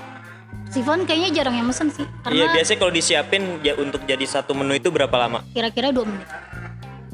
Siphon 0.71 1.03
kayaknya 1.03 1.31
jarang 1.35 1.59
yang 1.59 1.67
mesen 1.67 1.91
sih. 1.91 2.07
Iya 2.07 2.23
Karena 2.23 2.45
biasanya 2.55 2.79
kalau 2.79 2.93
disiapin 2.95 3.43
ya 3.61 3.75
untuk 3.75 4.07
jadi 4.07 4.23
satu 4.23 4.55
menu 4.55 4.79
itu 4.79 4.89
berapa 4.89 5.13
lama? 5.13 5.43
kira-kira 5.51 5.91
2 5.91 6.07
menit. 6.07 6.29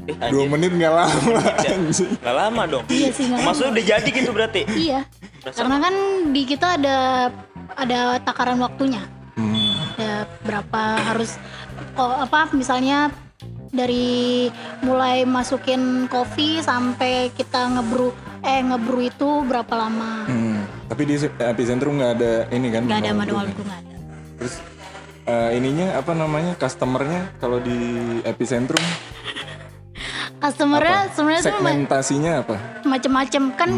Eh, 0.07 0.29
Dua 0.31 0.45
menit 0.47 0.71
nggak 0.71 0.93
lama 0.93 1.41
anjing. 1.67 2.09
nggak 2.21 2.35
lama 2.37 2.61
dong. 2.63 2.83
Iya 2.87 3.09
sih, 3.11 3.27
nggak 3.27 3.43
Maksudnya 3.43 3.71
udah 3.73 3.85
jadi 3.91 4.09
gitu 4.13 4.29
berarti? 4.31 4.61
Iya. 4.71 4.99
Karena 5.43 5.77
kan 5.81 5.93
di 6.31 6.41
kita 6.45 6.77
ada 6.77 6.97
ada 7.75 7.99
takaran 8.21 8.61
waktunya. 8.61 9.03
Hmm. 9.35 9.73
Ada 9.97 10.11
berapa 10.45 10.81
harus 11.01 11.35
oh, 11.97 12.23
apa 12.23 12.47
misalnya 12.53 13.11
dari 13.67 14.47
mulai 14.79 15.27
masukin 15.27 16.07
kopi 16.07 16.63
sampai 16.63 17.33
kita 17.35 17.67
ngebrew 17.75 18.13
eh 18.41 18.63
ngebrew 18.63 19.01
itu 19.03 19.29
berapa 19.43 19.73
lama? 19.75 20.23
Hmm. 20.23 20.56
Tapi 20.87 21.01
di 21.03 21.15
epicentrum 21.19 21.99
nggak 21.99 22.11
ada 22.17 22.31
ini 22.49 22.67
kan? 22.71 22.81
Nggak 22.87 22.99
ada 23.03 23.11
manual 23.11 23.43
ada. 23.47 23.95
Terus 24.39 24.55
eh, 25.27 25.49
ininya 25.59 25.87
apa 25.99 26.11
namanya? 26.15 26.53
Customernya 26.55 27.35
kalau 27.37 27.59
di 27.59 27.75
epicentrum 28.23 28.83
Customernya 30.37 31.09
sebenarnya 31.17 31.43
segmentasinya 31.43 32.31
apa? 32.45 32.55
macem-macem 32.85 33.43
kan 33.57 33.71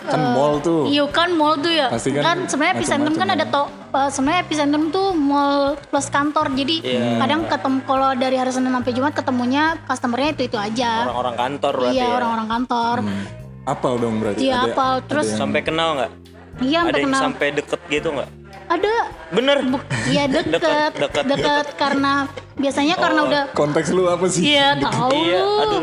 Kan 0.00 0.32
mall 0.32 0.58
tuh. 0.64 0.88
Iya 0.88 1.04
kan 1.12 1.28
mall 1.36 1.60
tuh 1.60 1.70
ya. 1.70 1.92
Pasti 1.92 2.08
kan 2.10 2.24
kan 2.24 2.38
sebenarnya 2.48 2.74
epicentrum 2.80 3.14
kan 3.14 3.28
macam-macam 3.28 3.36
ada 3.36 3.44
to 3.52 3.62
eh, 3.92 4.10
sebenarnya 4.10 4.40
epicentrum 4.42 4.84
tuh 4.88 5.08
mall 5.12 5.76
plus 5.76 6.08
kantor. 6.08 6.46
Jadi 6.56 6.76
Iya. 6.80 7.20
kadang 7.20 7.40
ketemu 7.46 7.78
kalau 7.84 8.10
dari 8.16 8.36
hari 8.40 8.50
Senin 8.50 8.72
sampai 8.72 8.92
Jumat 8.96 9.12
ketemunya 9.12 9.76
customernya 9.84 10.28
itu 10.32 10.42
itu 10.48 10.56
aja. 10.56 11.04
Orang-orang 11.04 11.36
kantor 11.36 11.72
berarti 11.84 11.96
Iya 12.00 12.06
ya. 12.08 12.16
orang-orang 12.16 12.48
kantor. 12.48 12.96
Hmm. 13.04 13.24
Apal 13.62 13.94
dong 13.96 14.18
berarti. 14.18 14.40
Iya 14.42 14.56
Ada- 14.62 14.72
apal 14.72 14.92
terus 15.04 15.24
ada 15.24 15.30
yang- 15.30 15.40
Sampai 15.42 15.60
kenal 15.60 15.88
nggak? 15.94 16.12
iya 16.60 16.78
Ada 16.78 16.86
sampai 16.86 16.98
yang 16.98 17.06
kenal. 17.06 17.20
sampai 17.22 17.46
deket 17.52 17.80
gitu 17.88 18.08
nggak? 18.10 18.30
Ada 18.68 18.92
Bener. 19.30 19.56
Buk- 19.64 19.88
Iya 20.06 20.24
deket 20.34 20.50
Deket, 20.52 20.92
deket. 20.96 21.24
deket 21.26 21.66
karena 21.74 22.12
biasanya 22.54 22.94
karena 22.96 23.20
udah 23.22 23.42
Konteks 23.52 23.88
lu 23.90 24.06
apa 24.06 24.26
sih? 24.26 24.42
iya 24.48 24.74
tahu 24.76 25.10
Iya, 25.12 25.38
lu. 25.38 25.54
aduh. 25.60 25.82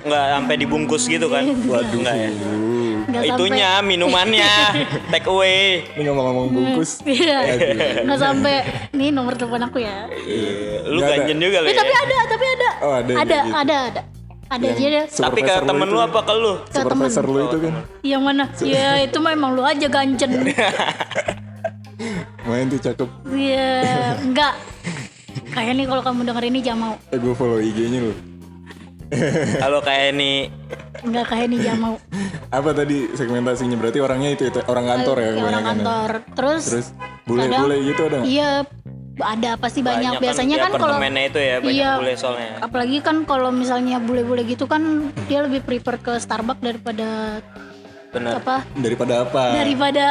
Nggak 0.00 0.24
sampai 0.30 0.54
dibungkus 0.56 1.02
gitu 1.04 1.26
kan? 1.26 1.42
Waduh. 1.44 1.98
Nggak 1.98 2.16
ya? 2.16 2.30
Sampai 3.10 3.26
Itunya 3.26 3.70
minumannya 3.80 4.52
take 5.12 5.26
away. 5.26 5.82
Ini 5.92 6.06
ngomong-ngomong 6.06 6.46
bungkus. 6.48 7.02
Iya. 7.10 7.38
Nggak 8.00 8.18
sampai 8.20 8.54
nih 8.92 9.10
nomor 9.10 9.34
telepon 9.34 9.62
aku 9.62 9.78
ya. 9.78 10.06
Iya, 10.08 10.86
lu 10.86 11.00
ada. 11.00 11.08
ganjen 11.12 11.36
juga 11.36 11.58
lu 11.58 11.66
Eh, 11.66 11.74
ya. 11.74 11.78
tapi 11.78 11.94
ada, 11.96 12.18
tapi 12.26 12.46
ada. 12.48 12.70
Oh, 12.80 12.92
ada 12.92 13.12
ada, 13.12 13.36
gitu. 13.36 13.50
ada, 13.52 13.76
ada. 13.88 14.02
Ada 14.50 14.66
aja 14.66 14.86
deh. 14.90 15.06
Tapi 15.06 15.40
ke 15.46 15.52
lu 15.54 15.62
temen 15.62 15.86
lu 15.86 15.98
kan? 16.02 16.10
apa 16.10 16.20
ke 16.26 16.34
lu? 16.34 16.52
Ke 16.66 16.82
temen. 16.82 17.06
Supervisor 17.06 17.24
lu 17.30 17.38
itu 17.46 17.56
kan 17.62 17.72
Yang 18.02 18.22
mana? 18.26 18.44
Ya 18.74 18.90
itu 18.98 19.18
memang 19.22 19.50
lu 19.54 19.62
aja 19.62 19.86
ganjen. 19.86 20.30
main 22.50 22.66
tuh 22.66 22.82
cakep. 22.82 23.06
Iya, 23.30 24.18
enggak. 24.26 24.58
Kayak 25.54 25.72
nih 25.78 25.86
kalau 25.86 26.02
kamu 26.02 26.20
denger 26.26 26.44
ini 26.50 26.58
jangan 26.66 26.80
mau. 26.82 26.94
Eh 27.14 27.18
gue 27.22 27.34
follow 27.38 27.62
IG-nya 27.62 28.02
lu. 28.02 28.10
Kalau 29.62 29.82
kayak 29.82 30.14
ini 30.14 30.46
Enggak 31.02 31.34
kayak 31.34 31.50
ini 31.50 31.56
jangan 31.66 31.80
mau. 31.82 31.94
Apa 32.54 32.70
tadi 32.70 33.10
segmentasinya? 33.10 33.74
Berarti 33.74 33.98
orangnya 33.98 34.30
itu, 34.38 34.46
itu 34.46 34.62
orang 34.70 34.86
kantor 34.86 35.16
ya 35.18 35.30
Kayak 35.34 35.48
orang 35.50 35.62
ya? 35.62 35.68
kantor. 35.74 36.10
Terus, 36.38 36.62
Terus 36.70 36.86
bule-bule 37.26 37.76
gitu 37.90 38.02
ada? 38.06 38.18
Iya, 38.22 38.50
ada 39.22 39.50
pasti 39.54 39.80
banyak. 39.80 40.16
banyak 40.16 40.22
Biasanya 40.22 40.56
di 40.56 40.62
kan 40.62 40.72
kalau 40.74 40.96
itu 40.98 41.38
ya 41.38 41.56
banyak 41.58 41.74
Iya. 41.74 41.90
bule 41.96 42.12
soalnya. 42.14 42.52
apalagi 42.60 42.98
kan 43.00 43.16
kalau 43.24 43.50
misalnya 43.50 43.96
bule-bule 43.98 44.42
gitu 44.42 44.64
kan 44.64 44.82
dia 45.26 45.42
lebih 45.42 45.60
prefer 45.60 45.96
ke 45.96 46.12
Starbucks 46.16 46.60
daripada 46.60 47.40
Bener. 48.10 48.42
apa? 48.42 48.66
Daripada 48.74 49.14
apa? 49.22 49.42
Daripada 49.54 50.04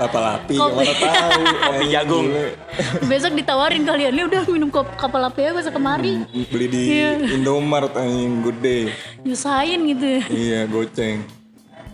Kapal 0.00 0.24
api, 0.34 0.54
Kopi. 0.54 0.74
mana 0.74 0.92
tahu. 0.92 1.30
Kopi 1.62 1.70
Anjing, 1.70 1.90
jagung. 1.92 2.26
besok 3.10 3.32
ditawarin 3.32 3.82
kalian 3.82 4.10
ini 4.10 4.22
udah 4.24 4.42
minum 4.48 4.68
kop 4.68 4.90
kapal 4.94 5.22
api 5.22 5.40
ya 5.40 5.50
besok 5.52 5.72
kemari 5.72 6.26
Beli 6.50 6.66
di 6.66 6.82
Indomart 7.30 7.94
anjing 7.94 8.42
good 8.42 8.58
day. 8.58 8.90
nyusahin 9.22 9.86
gitu 9.88 10.26
Iya, 10.28 10.66
goceng. 10.66 11.22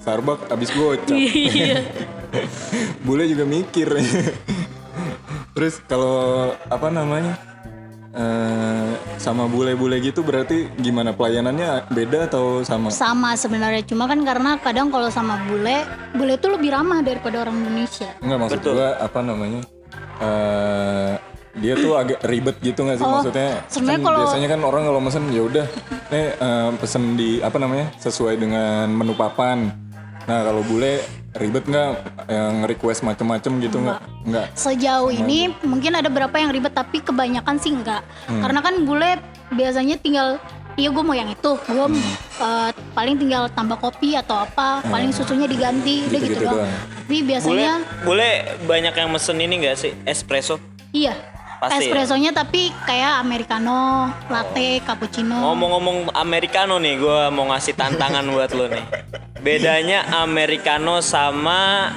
Starbucks 0.00 0.48
abis 0.48 0.72
gocap. 0.72 1.12
iya 1.12 1.84
Bule 3.04 3.26
juga 3.26 3.44
mikir. 3.44 3.90
Terus 5.50 5.82
kalau 5.84 6.16
apa 6.66 6.88
namanya? 6.88 7.34
eh, 8.10 8.90
sama 9.16 9.46
bule-bule 9.46 10.02
gitu 10.02 10.26
berarti 10.26 10.66
gimana 10.76 11.14
pelayanannya 11.14 11.86
beda 11.90 12.26
atau 12.26 12.58
sama? 12.60 12.90
sama 12.90 13.38
sebenarnya 13.38 13.86
cuma 13.86 14.10
kan 14.10 14.18
karena 14.20 14.58
kadang 14.58 14.90
kalau 14.90 15.06
sama 15.08 15.38
bule 15.46 15.86
bule 16.10 16.34
tuh 16.34 16.58
lebih 16.58 16.74
ramah 16.74 17.06
daripada 17.06 17.46
orang 17.46 17.54
Indonesia 17.56 18.10
Enggak 18.18 18.38
maksud 18.40 18.58
Betul. 18.58 18.72
gua 18.74 18.88
apa 18.98 19.18
namanya? 19.22 19.62
eh 20.18 21.12
dia 21.54 21.74
tuh 21.76 21.94
agak 21.94 22.18
ribet 22.24 22.56
gitu 22.58 22.82
nggak 22.82 22.98
sih 22.98 23.06
Oh, 23.06 23.14
maksudnya? 23.14 23.62
sebenarnya 23.66 23.94
kan 23.94 24.06
kalau- 24.06 24.20
biasanya 24.22 24.48
kan 24.48 24.60
orang 24.64 24.82
kalau 24.86 25.00
mesen 25.00 25.24
ya 25.30 25.42
udah, 25.42 25.66
nih 26.10 26.26
eh, 26.34 26.70
pesen 26.78 27.02
di 27.14 27.30
apa 27.38 27.56
namanya 27.58 27.86
sesuai 27.96 28.34
dengan 28.36 28.86
menu 28.90 29.14
papan. 29.14 29.70
Nah 30.26 30.38
kalau 30.42 30.62
bule 30.62 30.98
ribet 31.32 31.62
nggak 31.62 31.90
yang 32.26 32.66
request 32.66 33.00
macem-macem 33.00 33.62
gitu 33.62 33.78
nggak? 33.78 34.00
Nggak. 34.26 34.46
Sejauh 34.52 35.10
ini 35.10 35.54
mungkin 35.62 35.94
ada 35.94 36.06
beberapa 36.06 36.34
yang 36.36 36.50
ribet 36.50 36.74
tapi 36.74 36.98
kebanyakan 36.98 37.56
sih 37.56 37.70
enggak. 37.70 38.02
Hmm. 38.26 38.42
Karena 38.42 38.60
kan 38.60 38.74
bule 38.82 39.10
biasanya 39.50 39.94
tinggal 39.96 40.42
iya 40.74 40.88
gue 40.88 41.02
mau 41.02 41.12
yang 41.12 41.28
itu, 41.28 41.50
gue 41.60 41.86
Hmm. 41.86 41.98
eh, 42.40 42.70
paling 42.94 43.14
tinggal 43.16 43.50
tambah 43.50 43.76
kopi 43.76 44.16
atau 44.16 44.40
apa, 44.40 44.80
paling 44.82 45.12
susunya 45.12 45.44
diganti, 45.44 46.06
udah 46.06 46.18
gitu, 46.18 46.40
Gitu-gitu 46.40 46.42
doang. 46.42 46.56
doang. 46.56 46.72
Tapi 46.72 47.14
Bule, 47.14 47.26
biasanya 47.26 47.70
bule 48.00 48.30
banyak 48.64 48.94
yang 48.96 49.08
mesen 49.10 49.36
ini 49.36 49.54
nggak 49.60 49.76
sih 49.76 49.92
espresso? 50.04 50.56
iya. 50.90 51.14
Pasti 51.60 51.76
ya? 51.76 51.92
Espressonya 51.92 52.30
tapi 52.32 52.72
kayak 52.88 53.20
americano, 53.20 54.08
latte, 54.32 54.80
cappuccino. 54.80 55.36
Ngomong-ngomong 55.44 56.08
americano 56.16 56.80
nih, 56.80 56.96
gue 56.96 57.20
mau 57.36 57.52
ngasih 57.52 57.76
tantangan 57.76 58.24
buat 58.32 58.50
lo 58.56 58.64
nih. 58.72 58.84
Bedanya 59.44 60.08
americano 60.24 61.04
sama 61.04 61.92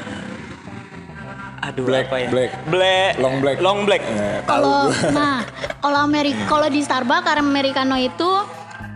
aduh 1.64 1.88
Black, 1.88 2.12
apa 2.12 2.18
ya? 2.20 2.28
black. 2.28 2.52
Black. 2.68 3.14
Long 3.24 3.36
black. 3.40 3.58
Long 3.64 3.80
black. 3.88 4.04
Eh, 4.04 4.44
Kalau 4.44 4.92
nah, 5.16 5.48
kalau 5.80 6.00
Amerika 6.04 6.44
kalau 6.44 6.68
di 6.68 6.84
Starbucks 6.84 7.24
americano 7.40 7.96
itu 7.96 8.32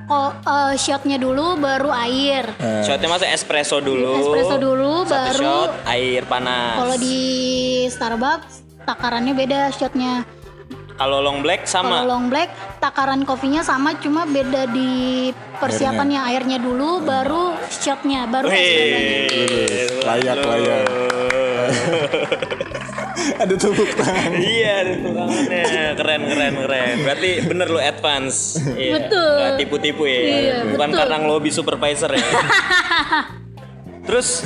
kok 0.08 0.32
eh, 0.44 0.76
shotnya 0.76 1.16
dulu 1.16 1.56
baru 1.64 1.96
air. 1.96 2.44
Shotnya 2.84 3.08
masa 3.08 3.32
espresso 3.32 3.80
dulu. 3.80 4.20
Espresso 4.20 4.56
dulu 4.60 5.08
Satu 5.08 5.16
baru 5.16 5.40
shot 5.40 5.72
air 5.88 6.28
panas. 6.28 6.76
Kalau 6.76 6.96
di 7.00 7.20
Starbucks 7.88 8.84
takarannya 8.84 9.32
beda 9.32 9.72
shotnya. 9.72 10.28
Kalau 10.98 11.22
long 11.22 11.46
black 11.46 11.70
Kalau 11.70 11.94
sama. 11.94 12.02
long 12.10 12.26
black 12.34 12.50
takaran 12.82 13.22
kopinya 13.22 13.62
sama 13.62 13.94
cuma 14.02 14.26
beda 14.26 14.66
di 14.66 15.30
persiapannya 15.62 16.26
airnya 16.26 16.58
dulu 16.58 17.06
baru 17.06 17.54
shotnya 17.70 18.26
baru. 18.26 18.50
Wih, 18.50 20.02
layak 20.02 20.38
layak. 20.42 20.82
Ada 23.18 23.54
tepuk 23.54 23.92
tangan. 23.98 24.32
Iya, 24.40 24.74
ada 24.82 24.94
tangannya. 25.04 25.64
Keren, 26.00 26.22
keren, 26.32 26.54
keren. 26.64 26.96
Berarti 27.02 27.30
bener 27.44 27.68
lo 27.68 27.80
advance. 27.82 28.38
Iya. 28.78 28.94
Betul. 29.04 29.34
Nggak 29.42 29.54
tipu-tipu 29.58 30.04
ya. 30.06 30.20
Iya, 30.22 30.58
Bukan 30.70 30.90
betul. 30.90 31.00
karena 31.02 31.16
ngelobi 31.22 31.50
supervisor 31.50 32.12
ya. 32.14 32.24
Terus 34.08 34.46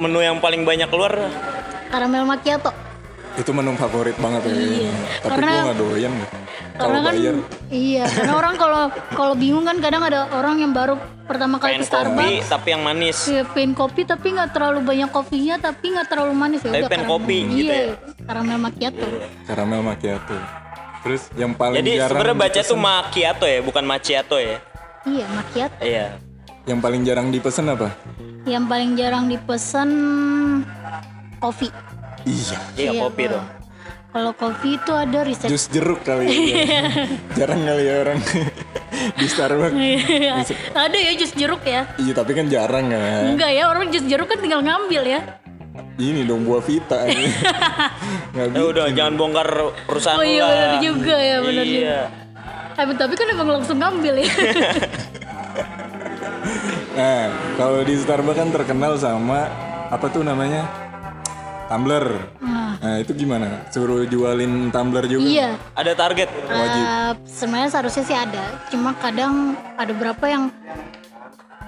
menu 0.00 0.22
yang 0.22 0.38
paling 0.40 0.64
banyak 0.64 0.88
keluar 0.88 1.12
Karamel 1.90 2.22
macchiato. 2.24 2.70
Itu 3.40 3.50
menu 3.50 3.72
favorit 3.74 4.16
banget 4.16 4.42
ya. 4.44 4.52
Iya. 4.52 4.92
Tapi 5.18 5.30
Karena- 5.32 5.48
gua 5.50 5.64
nggak 5.64 5.78
doyan. 5.78 6.12
Kalau 6.70 6.80
Karena 6.80 6.98
kan 7.00 7.14
bayar. 7.14 7.34
iya, 7.68 8.04
karena 8.06 8.32
orang 8.34 8.54
kalau 8.56 8.82
kalau 9.10 9.34
bingung 9.34 9.64
kan 9.64 9.76
kadang 9.78 10.02
ada 10.02 10.20
orang 10.30 10.56
yang 10.58 10.72
baru 10.72 10.96
pertama 11.22 11.56
kali 11.56 11.76
pengen 11.76 11.80
ke 11.80 11.84
kopi 11.84 11.92
Starbucks 11.92 12.46
tapi 12.48 12.68
yang 12.70 12.82
manis. 12.82 13.18
Iya, 13.26 13.42
pengen 13.46 13.72
kopi 13.74 14.00
tapi 14.02 14.26
nggak 14.30 14.50
terlalu 14.50 14.80
banyak 14.82 15.10
kopinya 15.10 15.54
tapi 15.58 15.84
nggak 15.90 16.08
terlalu 16.08 16.32
manis 16.32 16.60
ya 16.60 16.70
Tapi 16.70 16.84
pengen 16.86 17.04
kopi 17.06 17.36
gitu 17.50 17.68
iya, 17.68 17.80
ya. 17.86 18.24
karamel 18.24 18.58
macchiato 18.58 19.06
Karamel 19.44 19.80
macchiato. 19.82 20.36
Terus 21.00 21.22
yang 21.34 21.52
paling 21.54 21.76
Jadi 21.78 21.90
jarang 21.96 22.08
sebenarnya 22.12 22.36
baca 22.38 22.60
tuh 22.62 22.78
macchiato 22.78 23.44
ya, 23.44 23.58
bukan 23.60 23.84
macchiato 23.84 24.36
ya. 24.36 24.56
iya 25.02 25.24
macchiato 25.28 25.80
Iya. 25.80 26.06
yang 26.64 26.78
paling 26.78 27.00
jarang 27.02 27.28
dipesen 27.28 27.64
apa? 27.68 27.88
yang 28.42 28.64
paling 28.66 28.96
jarang 28.96 29.28
dipesen 29.28 29.88
kopi 31.36 31.68
Iya. 32.22 32.56
Iya, 32.74 32.90
kopi 32.98 33.22
kalau- 33.22 33.32
dong. 33.32 33.46
kalau 34.10 34.32
kopi 34.34 34.74
itu 34.74 34.92
ada 34.92 35.18
riset 35.22 35.46
Jus 35.46 35.64
jeruk 35.66 36.02
kali 36.02 36.26
ya. 36.26 36.82
jarang 37.34 37.62
kali 37.62 37.82
ya 37.84 37.94
orang 38.00 38.18
di 39.20 39.26
Starbucks. 39.26 40.50
ada 40.74 40.96
ya 40.96 41.12
jus 41.14 41.32
jeruk 41.32 41.62
ya 41.62 41.86
Iya 41.94 42.12
tapi 42.12 42.32
kan 42.32 42.46
jarang 42.46 42.86
kan. 42.86 43.22
enggak 43.30 43.50
ya 43.50 43.64
orang 43.64 43.86
jus 43.88 44.02
jeruk 44.02 44.26
kan 44.26 44.38
tinggal 44.38 44.60
ngambil 44.60 45.04
ya 45.04 45.20
Ini 45.94 46.24
dong 46.24 46.42
buah 46.42 46.60
vita. 46.60 47.04
ini. 47.04 47.28
Ya 48.30 48.62
udah, 48.62 48.88
jangan 48.90 49.14
bongkar 49.14 49.48
perusahaan 49.84 50.16
oh 50.16 50.24
iya 50.24 50.42
benar 50.44 50.72
juga 50.80 51.14
ya 51.14 51.36
benar 51.38 51.64
juga 51.64 51.82
Iya. 51.86 52.00
Eh, 52.80 52.94
tapi 52.96 53.14
kan 53.14 53.26
emang 53.28 53.48
langsung 53.52 53.76
ngambil 53.76 54.14
ya 54.16 54.30
Nah, 56.90 57.22
kalau 57.54 57.80
di 57.80 57.94
Starbucks 57.94 58.36
kan 58.36 58.48
terkenal 58.50 58.92
sama 58.96 59.46
apa 59.88 60.06
tuh 60.06 60.20
namanya? 60.20 60.66
Tumbler. 61.70 62.06
Nah, 62.80 62.98
itu 62.98 63.14
gimana? 63.14 63.62
Suruh 63.68 64.02
jualin 64.04 64.68
tumbler 64.68 65.06
juga? 65.06 65.22
iya 65.22 65.48
Ada 65.72 65.94
target. 65.94 66.26
Wajib. 66.42 66.82
Eh, 66.82 67.12
sebenarnya 67.24 67.70
seharusnya 67.70 68.02
sih 68.02 68.16
ada 68.16 68.42
cuma 68.66 68.90
kadang 68.92 69.32
ada 69.76 69.92
berapa 69.92 70.24
yang 70.26 70.50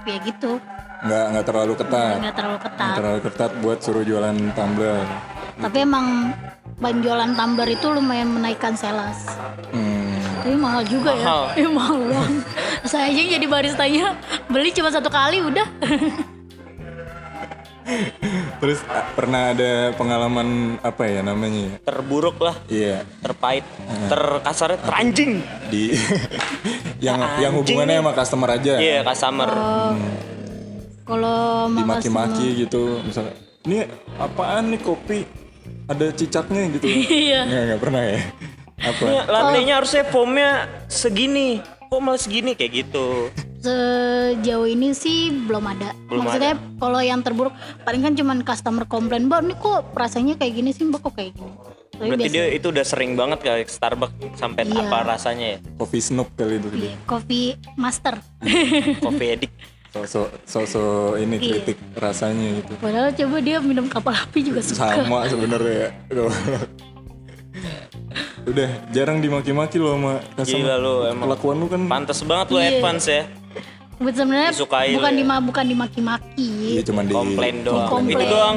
ya 0.02 0.18
gitu 0.20 0.58
Nggak, 1.00 1.24
nggak 1.28 1.44
terlalu 1.44 1.72
ketat. 1.76 2.14
nggak 2.16 2.34
terlalu 2.34 2.56
Nggak 2.56 2.66
ketat 2.68 2.94
terlalu 2.94 3.20
ketat 3.20 3.50
buat 3.58 3.78
suruh 3.78 4.02
jualan 4.02 4.36
tumbler. 4.52 5.02
tapi 5.54 5.78
emang 5.80 6.34
penjualan 6.76 7.30
tumbler 7.30 7.68
itu 7.68 7.86
lumayan 7.88 8.28
menaikkan 8.28 8.72
sales 8.72 9.30
Hmm. 9.70 10.18
tapi 10.38 10.54
mahal 10.54 10.82
juga 10.82 11.10
Mahal. 11.12 11.42
ya 11.52 11.62
eh, 11.62 11.70
mahal 11.70 11.98
banget 12.02 12.34
saya 12.90 13.06
aja 13.08 13.22
jadi 13.30 13.46
baristanya 13.46 14.06
beli 14.46 14.70
cuma 14.70 14.90
satu 14.90 15.06
kali 15.08 15.38
udah 15.40 15.66
Terus 18.62 18.78
ah, 18.86 19.02
pernah 19.18 19.50
ada 19.50 19.90
pengalaman 19.98 20.78
apa 20.86 21.02
ya 21.10 21.20
namanya? 21.20 21.66
ya? 21.66 21.74
Terburuk 21.82 22.38
lah, 22.38 22.54
Iya, 22.70 23.02
terpahit, 23.18 23.66
terkasarnya 24.06 24.78
teranjing. 24.86 25.42
di 25.66 25.90
yang 27.06 27.18
yang 27.42 27.52
hubungannya 27.58 27.98
sama 27.98 28.12
customer 28.14 28.48
aja. 28.54 28.74
Iya, 28.78 28.98
customer. 29.02 29.50
kalau 31.02 31.66
makan 31.66 31.82
Dimaki-maki 31.82 32.46
gitu, 32.62 33.02
misalnya, 33.02 33.34
ini 33.66 33.82
apaan 34.22 34.70
nih 34.70 34.80
kopi? 34.80 35.26
Ada 35.90 36.14
cicaknya 36.14 36.70
gitu. 36.78 36.86
Iya. 37.26 37.40
Nggak, 37.46 37.62
nggak 37.66 37.80
pernah 37.82 38.02
ya. 38.06 38.20
Apa? 38.82 39.02
Ini 39.02 39.18
latte-nya 39.26 39.74
harusnya 39.82 40.04
foamnya 40.06 40.50
segini. 40.86 41.58
Kok 41.90 42.00
malah 42.00 42.20
segini 42.22 42.54
kayak 42.54 42.86
gitu. 42.86 43.28
sejauh 43.62 44.66
ini 44.66 44.90
sih 44.90 45.18
belum 45.30 45.64
ada 45.64 45.94
Belum 46.04 46.26
maksudnya 46.26 46.52
kalau 46.76 46.98
yang 46.98 47.22
terburuk 47.22 47.54
paling 47.80 48.02
kan 48.02 48.12
cuman 48.12 48.42
customer 48.42 48.84
komplain 48.84 49.24
mbak 49.24 49.42
ini 49.42 49.54
kok 49.54 49.86
rasanya 49.92 50.34
kayak 50.34 50.52
gini 50.52 50.70
sih 50.70 50.82
mbak 50.84 51.00
kok 51.00 51.14
kayak 51.14 51.32
gini 51.32 51.52
tapi 51.92 52.08
Berarti 52.08 52.24
biasa 52.24 52.34
dia 52.34 52.44
itu 52.50 52.66
udah 52.66 52.82
sering 52.84 53.12
banget 53.14 53.38
kali 53.40 53.62
ke 53.62 53.70
Starbucks 53.70 54.14
sampai 54.34 54.66
Iya. 54.66 54.80
apa 54.82 54.96
rasanya 55.06 55.46
ya? 55.46 55.58
Coffee 55.76 56.02
snob 56.02 56.26
kali 56.34 56.58
itu 56.58 56.68
dia. 56.68 56.82
iya, 56.82 56.94
coffee 57.04 57.48
master 57.76 58.18
Coffee 58.98 59.28
addict. 59.30 59.54
Sosok 59.94 60.28
sosok 60.42 61.20
ini 61.20 61.36
Iya. 61.36 61.44
kritik 61.52 61.78
rasanya 61.94 62.48
gitu. 62.58 62.72
padahal 62.76 63.12
coba 63.12 63.36
dia 63.38 63.60
minum 63.60 63.86
kapal 63.86 64.16
api 64.16 64.40
juga 64.42 64.64
suka 64.64 64.98
Sama 64.98 65.28
sebenarnya 65.28 65.74
ya. 65.78 65.88
Udah 68.42 68.68
jarang 68.90 69.22
dimaki-maki 69.22 69.78
lo 69.78 69.94
sama 69.94 70.18
customer. 70.34 70.58
Gila 70.58 70.74
lu 70.76 70.94
emang. 71.06 71.24
Kelakuan 71.28 71.56
lu 71.56 71.66
kan 71.68 71.80
Pantes 71.86 72.18
banget 72.24 72.46
lu 72.48 72.58
Iya. 72.58 72.68
advance 72.74 73.06
ya. 73.06 73.22
Buat 74.02 74.14
sebenarnya 74.14 74.50
Disukai 74.50 74.88
bukan 74.92 75.12
ya. 75.12 75.18
di 75.18 75.24
bukan 75.24 75.64
dimaki-maki 75.64 76.50
Iya 76.72 76.82
cuman 76.82 77.04
di 77.04 77.14
Komplain 77.14 77.56
doang. 77.62 77.88
Komplain. 77.88 78.18
Itu 78.18 78.24
doang. 78.26 78.56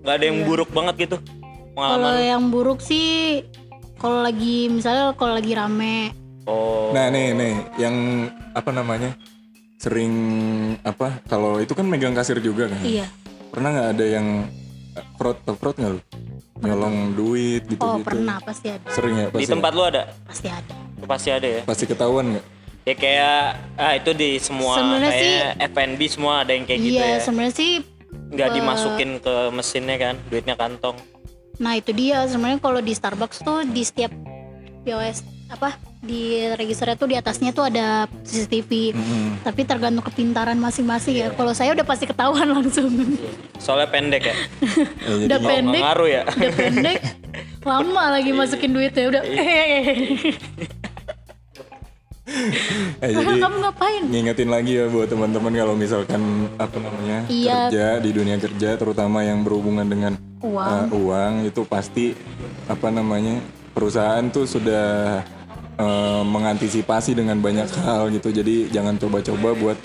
Gak 0.00 0.14
ada 0.14 0.24
yang 0.24 0.38
buruk 0.42 0.70
banget 0.70 0.94
gitu. 1.00 1.16
kalau 1.74 2.14
yang 2.16 2.42
buruk 2.48 2.78
sih 2.80 3.42
kalau 3.94 4.18
lagi 4.20 4.66
misalnya 4.66 5.14
kalau 5.14 5.34
lagi 5.34 5.52
rame 5.52 6.10
Oh. 6.42 6.90
Nah 6.90 7.06
nih 7.06 7.36
nih 7.36 7.54
yang 7.76 7.94
apa 8.50 8.72
namanya 8.72 9.12
sering 9.76 10.14
apa 10.80 11.20
kalau 11.22 11.60
itu 11.60 11.70
kan 11.70 11.84
megang 11.84 12.10
kasir 12.12 12.40
juga 12.40 12.66
kan. 12.66 12.80
iya 12.82 13.04
Pernah 13.48 13.68
nggak 13.70 13.88
ada 13.92 14.04
yang 14.08 14.26
eh, 14.92 15.04
fraud 15.14 15.36
fraud 15.44 15.76
nggak 15.76 15.92
lu? 15.92 16.00
Nyolong 16.58 17.14
duit 17.14 17.62
gitu 17.64 17.78
oh 17.78 18.00
gitu. 18.00 18.08
pernah 18.08 18.40
pasti 18.40 18.66
ada 18.66 18.82
Sering 18.90 19.14
ya 19.14 19.26
Di 19.28 19.34
pasti. 19.38 19.52
tempat 19.52 19.70
lu 19.70 19.82
ada? 19.84 20.02
pasti 20.24 20.48
ada 20.48 20.74
Pasti 21.06 21.28
ada 21.30 21.48
ya. 21.48 21.60
Pasti 21.62 21.84
ketahuan 21.86 22.26
nggak? 22.34 22.44
Ya 22.88 22.94
kayak 22.96 23.40
ah 23.76 23.92
itu 24.00 24.16
di 24.16 24.40
semua 24.40 24.80
Sebenarnya 24.80 25.12
kayak 25.12 25.50
F&B 25.76 26.00
semua 26.08 26.32
ada 26.40 26.56
yang 26.56 26.64
kayak 26.64 26.80
gitu 26.80 26.96
iya 26.96 27.04
ya. 27.04 27.18
sebenarnya 27.20 27.52
sih 27.52 27.72
Nggak 28.32 28.48
dimasukin 28.56 29.10
ke 29.20 29.34
mesinnya 29.52 29.96
kan, 29.96 30.14
duitnya 30.28 30.56
kantong. 30.56 30.96
Nah 31.60 31.76
itu 31.76 31.92
dia 31.92 32.24
sebenarnya 32.28 32.60
kalau 32.60 32.80
di 32.80 32.92
Starbucks 32.92 33.40
tuh 33.40 33.64
di 33.64 33.82
setiap 33.84 34.12
POS 34.84 35.24
apa 35.48 35.80
di 35.98 36.44
registernya 36.54 36.94
tuh 36.94 37.08
di 37.10 37.16
atasnya 37.18 37.50
tuh 37.50 37.66
ada 37.66 38.06
CCTV. 38.24 38.94
Tapi 39.42 39.60
tergantung 39.64 40.04
kepintaran 40.04 40.60
masing-masing 40.60 41.24
ya. 41.24 41.28
Kalau 41.34 41.52
saya 41.56 41.74
udah 41.74 41.84
pasti 41.88 42.04
ketahuan 42.06 42.48
langsung. 42.56 42.92
Soalnya 43.58 43.88
pendek 43.90 44.22
ya. 44.28 44.36
Ya, 45.08 45.24
jadi 45.24 45.24
udah 45.24 45.40
pendek, 45.40 45.82
ngaruh 45.82 46.08
ya. 46.08 46.22
udah 46.28 46.52
pendek, 46.52 46.98
lama 47.72 48.04
lagi 48.12 48.30
masukin 48.36 48.70
duitnya 48.76 49.04
udah. 49.08 49.22
eh, 53.04 53.10
jadi 53.10 53.38
Kamu 53.38 53.56
ngapain? 53.60 54.02
ngingetin 54.04 54.48
lagi 54.48 54.72
ya 54.74 54.86
buat 54.86 55.06
teman-teman 55.06 55.52
kalau 55.52 55.74
misalkan 55.74 56.20
apa 56.54 56.76
namanya 56.76 57.18
Iya. 57.26 57.68
kerja 57.68 57.86
di 57.98 58.10
dunia 58.10 58.36
kerja 58.36 58.74
terutama 58.74 59.22
yang 59.22 59.42
berhubungan 59.42 59.84
dengan 59.84 60.12
Uang. 60.38 60.66
eh, 60.68 60.86
uang 60.94 61.32
itu 61.44 61.62
pasti 61.64 62.14
apa 62.66 62.88
namanya 62.88 63.42
perusahaan 63.70 64.22
tuh 64.28 64.44
sudah 64.44 65.20
eh, 65.76 66.22
mengantisipasi 66.24 67.14
dengan 67.14 67.38
banyak 67.38 67.70
hal 67.80 68.10
gitu. 68.10 68.30
Jadi 68.32 68.66
jangan 68.68 68.96
coba-coba 68.96 69.54
buat 69.54 69.78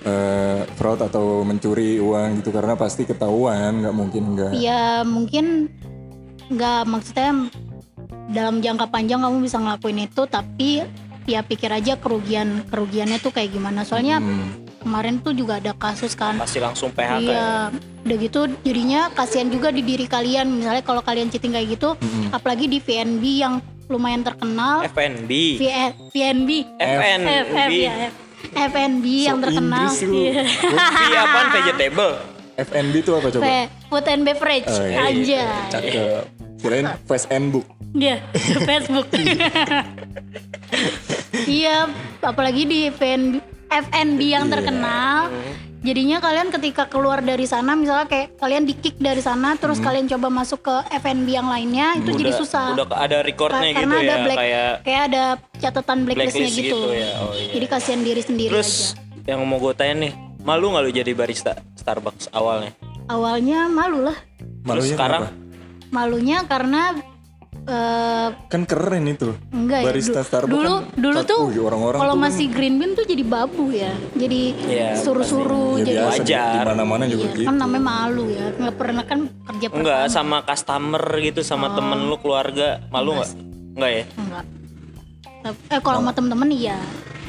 eh, 0.00 0.60
fraud 0.74 1.00
atau 1.00 1.40
mencuri 1.40 1.96
uang 1.98 2.38
gitu 2.38 2.50
karena 2.50 2.72
pasti 2.74 3.02
ketahuan, 3.02 3.80
nggak 3.80 3.94
mungkin 3.94 4.22
nggak. 4.34 4.52
ya 4.54 5.00
mungkin 5.02 5.68
nggak 6.48 6.82
maksudnya 6.84 7.48
dalam 8.28 8.60
jangka 8.60 8.88
panjang 8.88 9.20
kamu 9.20 9.40
bisa 9.40 9.56
ngelakuin 9.56 10.00
itu 10.02 10.22
tapi 10.24 10.84
ya 11.28 11.40
pikir 11.40 11.68
aja 11.68 11.94
kerugian 11.94 12.64
kerugiannya 12.64 13.18
tuh 13.18 13.30
kayak 13.30 13.52
gimana 13.52 13.84
soalnya 13.84 14.16
Hmm. 14.18 14.64
kemarin 14.78 15.20
tuh 15.20 15.30
juga 15.30 15.58
ada 15.58 15.70
kasus 15.72 16.14
kan 16.14 16.34
Pasti 16.34 16.56
langsung 16.56 16.88
PHK 16.88 17.12
ya. 17.12 17.20
Iya, 17.20 17.48
udah 18.02 18.16
gitu 18.18 18.40
jadinya 18.62 19.00
kasihan 19.12 19.46
juga 19.46 19.68
di 19.68 19.82
diri 19.82 20.06
kalian. 20.06 20.48
Misalnya 20.54 20.80
kalau 20.80 21.00
kalian 21.00 21.28
cheating 21.28 21.52
kayak 21.52 21.68
gitu, 21.70 21.92
apalagi 22.30 22.64
di 22.66 22.78
VNB 22.78 23.20
yang 23.36 23.60
lumayan 23.86 24.22
terkenal. 24.22 24.80
FNB. 24.86 25.30
V- 25.58 25.94
VNB. 26.08 26.50
FNB. 26.74 27.28
F, 27.28 27.48
F, 27.50 27.70
ya, 27.70 27.92
F. 28.06 28.14
FNB 28.50 29.04
yang 29.20 29.36
So 29.36 29.44
terkenal. 29.44 29.84
Inggris 29.84 30.00
lu. 30.02 30.14
Iya. 30.16 30.42
V 30.72 31.02
apaan 31.12 31.48
vegetable? 31.54 32.14
FNB 32.56 32.94
itu 32.96 33.10
apa 33.12 33.28
coba? 33.28 33.44
Food 33.86 34.06
and 34.06 34.22
Beverage 34.24 34.68
Oh, 34.68 34.82
iya. 34.82 34.98
aja. 35.04 35.42
Cakep. 35.68 36.24
Kirain 36.58 36.86
Face 37.04 37.26
and 37.28 37.50
Book. 37.50 37.66
Iya, 37.90 38.24
Facebook. 38.62 39.06
Iya, 41.48 41.88
apalagi 42.20 42.62
di 42.62 42.78
FNB, 42.86 43.40
FNB 43.66 44.20
yang 44.22 44.46
Iya. 44.46 44.52
terkenal. 44.52 45.16
Jadinya 45.78 46.18
kalian 46.18 46.50
ketika 46.50 46.84
keluar 46.84 47.22
dari 47.22 47.46
sana, 47.46 47.72
misalnya 47.72 48.04
kayak 48.04 48.34
kalian 48.36 48.66
di 48.66 48.74
kick 48.74 48.98
dari 48.98 49.18
sana, 49.18 49.54
terus 49.54 49.78
kalian 49.78 50.04
coba 50.06 50.26
masuk 50.28 50.60
ke 50.60 50.74
FNB 50.92 51.28
yang 51.30 51.46
lainnya, 51.46 51.94
itu 51.94 52.10
jadi 52.12 52.34
Udah- 52.34 52.40
susah. 52.40 52.66
Udah 52.74 52.86
ada 52.92 53.22
recordnya 53.22 53.62
Ka- 53.62 53.70
gitu 53.72 53.80
karena 53.80 53.94
ada 53.96 54.04
ya 54.10 54.16
black, 54.18 54.36
kayak 54.36 54.70
kayak 54.82 55.02
ada 55.06 55.24
catatan 55.56 55.98
blacklistnya 56.02 56.34
blacklist 56.44 56.58
gitu. 56.60 56.78
gitu 56.82 56.92
ya. 56.92 57.10
Oh 57.16 57.32
iya. 57.32 57.52
Jadi 57.54 57.66
kasihan 57.68 58.00
diri 58.02 58.22
sendiri 58.22 58.50
Terus 58.52 58.70
aja. 58.92 59.30
yang 59.30 59.40
mau 59.46 59.56
gue 59.56 59.72
tanya 59.72 59.94
nih, 60.02 60.12
malu 60.40 60.66
nggak 60.68 60.82
lu 60.82 60.90
jadi 60.92 61.12
barista 61.14 61.52
Starbucks 61.74 62.26
awalnya? 62.32 62.74
Awalnya 63.06 63.70
malu 63.70 64.02
lah, 64.02 64.18
Malunya 64.66 64.92
sekarang? 64.92 65.22
kenapa? 65.24 65.46
malunya 65.88 66.38
karena 66.44 66.82
eh, 67.64 68.28
Kan 68.46 68.62
keren 68.64 69.04
itu. 69.04 69.32
enggak 69.48 69.78
ya. 69.78 69.86
Barista 69.86 70.20
du- 70.20 70.26
Starbucks 70.26 70.52
dulu 70.52 70.74
kan 70.74 70.84
dulu 70.96 71.18
satu, 71.18 71.28
tuh 71.28 71.40
wih, 71.46 71.60
orang-orang 71.62 71.98
kalau 71.98 72.14
kan- 72.14 72.24
masih 72.24 72.46
green 72.48 72.74
bean 72.76 72.92
tuh 72.92 73.04
jadi 73.04 73.22
babu 73.22 73.64
ya. 73.70 73.92
Jadi 74.12 74.40
Iya, 74.62 74.88
suruh-suruh 74.96 75.78
Ya 75.78 75.84
jadi 75.84 76.00
wajar. 76.02 76.52
di 76.54 76.58
mana-mana 76.66 77.04
juga 77.04 77.26
Iya, 77.26 77.34
gitu. 77.34 77.46
kan 77.46 77.56
namanya 77.56 77.84
malu 77.84 78.24
ya. 78.28 78.46
Nggak 78.52 78.74
pernah 78.74 79.04
kan 79.04 79.18
kerja 79.44 79.66
Enggak, 79.70 80.02
pertama. 80.04 80.14
sama 80.14 80.36
customer 80.42 81.02
gitu, 81.20 81.40
sama 81.42 81.66
Oh. 81.66 81.74
temen 81.74 81.98
lu 82.04 82.16
keluarga, 82.16 82.68
malu 82.88 83.10
nggak? 83.14 83.30
Enggak 83.74 83.90
ya? 83.90 84.04
Enggak. 84.14 84.44
Eh 85.68 85.80
kalau 85.80 85.98
sama 86.00 86.12
temen-temen 86.12 86.48
iya. 86.50 86.78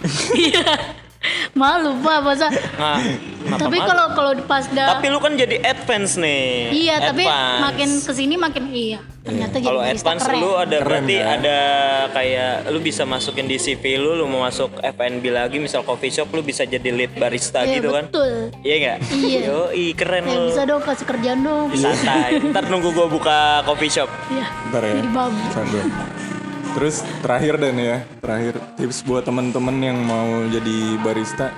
Iya. 0.39 0.63
malu 1.59 1.91
pak 1.99 2.17
masa. 2.21 2.47
Nah, 3.39 3.55
Tapi 3.55 3.79
kalau 3.79 4.11
kalau 4.13 4.31
pas 4.45 4.67
dah 4.67 4.99
Tapi 4.99 5.09
lu 5.09 5.17
kan 5.17 5.33
jadi 5.33 5.63
advance 5.63 6.19
nih. 6.19 6.69
Iya, 6.69 6.95
tapi 7.01 7.23
Advance. 7.23 7.61
makin 7.63 7.89
ke 7.97 8.11
sini 8.11 8.35
makin 8.35 8.63
iya. 8.69 8.99
Ternyata 9.23 9.55
jadi 9.57 9.65
kalau 9.65 9.81
advance 9.81 10.21
keren. 10.21 10.37
lu 10.37 10.49
ada 10.53 10.67
Keren, 10.75 10.85
berarti 10.85 11.15
kan? 11.17 11.27
ada 11.39 11.57
kayak 12.11 12.53
lu 12.67 12.79
bisa 12.79 13.03
masukin 13.03 13.47
di 13.47 13.55
CV 13.55 13.95
lu, 13.95 14.13
lu 14.13 14.27
mau 14.27 14.43
masuk 14.43 14.75
FNB 14.77 15.23
lagi, 15.31 15.57
misal 15.57 15.81
coffee 15.81 16.11
shop 16.11 16.29
lu 16.29 16.43
bisa 16.43 16.67
jadi 16.67 16.91
lead 16.91 17.15
barista 17.15 17.63
Iya, 17.63 17.79
gitu 17.79 17.89
kan? 17.89 18.05
betul. 18.05 18.31
Iya 18.59 18.75
nggak? 18.75 18.97
Iya. 19.09 19.39
Yo, 19.41 19.59
keren 19.95 20.23
Ya 20.23 20.35
lu. 20.35 20.43
bisa 20.45 20.61
dong 20.67 20.81
kasih 20.83 21.05
kerjaan 21.07 21.39
dong. 21.41 21.67
Santai. 21.73 22.31
Ntar 22.53 22.63
nunggu 22.67 22.91
gua 22.91 23.07
buka 23.07 23.37
coffee 23.63 23.89
shop. 23.89 24.11
Iya. 24.29 24.45
Ntar 24.67 24.81
ya. 24.83 24.93
Jadi 24.99 25.09
babu. 25.09 25.39
Terus 26.77 27.01
terakhir 27.25 27.57
dan 27.57 27.75
ya, 27.75 27.97
terakhir 28.21 28.61
tips 28.77 29.01
buat 29.03 29.25
teman-teman 29.25 29.75
yang 29.81 29.97
mau 30.05 30.45
jadi 30.47 30.77
barista 31.01 31.49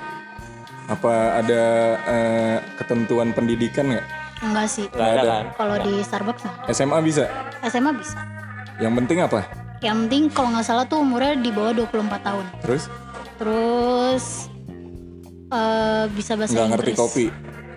apa 0.90 1.38
ada 1.40 1.62
eh, 2.04 2.56
ketentuan 2.80 3.30
pendidikan 3.36 3.92
nggak? 3.92 4.06
Enggak 4.42 4.66
sih. 4.66 4.86
Nggak 4.90 5.10
ada 5.14 5.22
kan? 5.22 5.44
Kalau 5.54 5.76
di 5.84 5.94
Starbucks 6.02 6.42
nah. 6.42 6.54
SMA 6.74 6.98
bisa. 7.04 7.24
SMA 7.68 7.92
bisa. 7.94 8.18
Yang 8.82 8.92
penting 9.04 9.18
apa? 9.22 9.40
Yang 9.78 9.96
penting 10.06 10.22
kalau 10.34 10.48
nggak 10.56 10.66
salah 10.66 10.84
tuh 10.88 10.98
umurnya 11.04 11.38
di 11.38 11.50
bawah 11.54 11.72
24 11.76 12.26
tahun. 12.26 12.44
Terus 12.66 12.82
Terus 13.42 14.24
eh 15.52 16.04
bisa 16.14 16.32
bahasa 16.38 16.54
nggak 16.54 16.62
Inggris. 16.62 16.78
ngerti 16.78 16.92
kopi, 16.94 17.26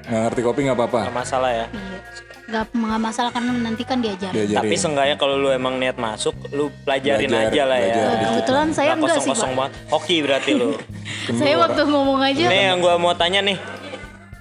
nggak 0.05 0.21
ngerti 0.29 0.41
kopi 0.45 0.59
nggak 0.69 0.77
apa-apa. 0.77 1.01
Nggak 1.09 1.17
masalah 1.25 1.51
ya. 1.51 1.65
Iya. 1.73 1.99
Gak, 2.45 2.69
nggak 2.71 3.01
masalah 3.01 3.33
karena 3.33 3.57
nanti 3.57 3.81
kan 3.81 3.97
diajar. 3.97 4.29
Diajarin. 4.29 4.61
Tapi 4.61 4.75
seenggaknya 4.77 5.15
kalau 5.17 5.35
lu 5.35 5.49
emang 5.49 5.81
niat 5.81 5.97
masuk, 5.97 6.37
lu 6.53 6.69
pelajarin 6.85 7.25
Belajar, 7.25 7.49
aja 7.49 7.63
lah 7.65 7.77
ya. 7.77 7.85
belajar. 7.87 8.05
Nah, 8.05 8.29
kebetulan 8.29 8.67
saya 8.69 8.85
Nggak 8.85 8.95
enggak 8.95 9.09
sih 9.09 9.17
kosong-kosong 9.17 9.49
pak. 9.49 9.57
banget. 9.57 9.73
Hoki 9.89 10.17
berarti 10.21 10.51
lu. 10.53 10.69
Saya 11.41 11.55
waktu 11.57 11.81
ngomong 11.83 12.19
aja. 12.21 12.45
Nih 12.45 12.61
yang 12.69 12.77
gua 12.79 12.95
mau 12.95 13.13
tanya 13.13 13.41
nih. 13.41 13.57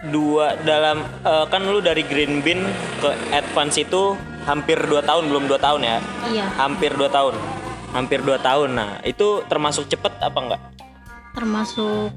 Dua 0.04 0.52
dalam 0.60 1.00
eh, 1.00 1.44
kan 1.48 1.64
lu 1.64 1.80
dari 1.80 2.04
green 2.04 2.38
bean 2.38 2.60
ke 3.00 3.08
advance 3.30 3.80
itu 3.80 4.12
hampir 4.44 4.76
2 4.76 5.00
tahun 5.00 5.24
belum 5.24 5.48
2 5.48 5.56
tahun 5.56 5.80
ya? 5.80 5.96
Iya. 6.28 6.44
Hampir 6.54 6.92
2 6.92 7.08
tahun. 7.08 7.32
Hampir 7.90 8.20
2 8.20 8.36
tahun. 8.38 8.68
Nah, 8.70 9.00
itu 9.00 9.40
termasuk 9.46 9.88
cepet 9.88 10.12
apa 10.20 10.38
enggak? 10.38 10.60
Termasuk 11.32 12.12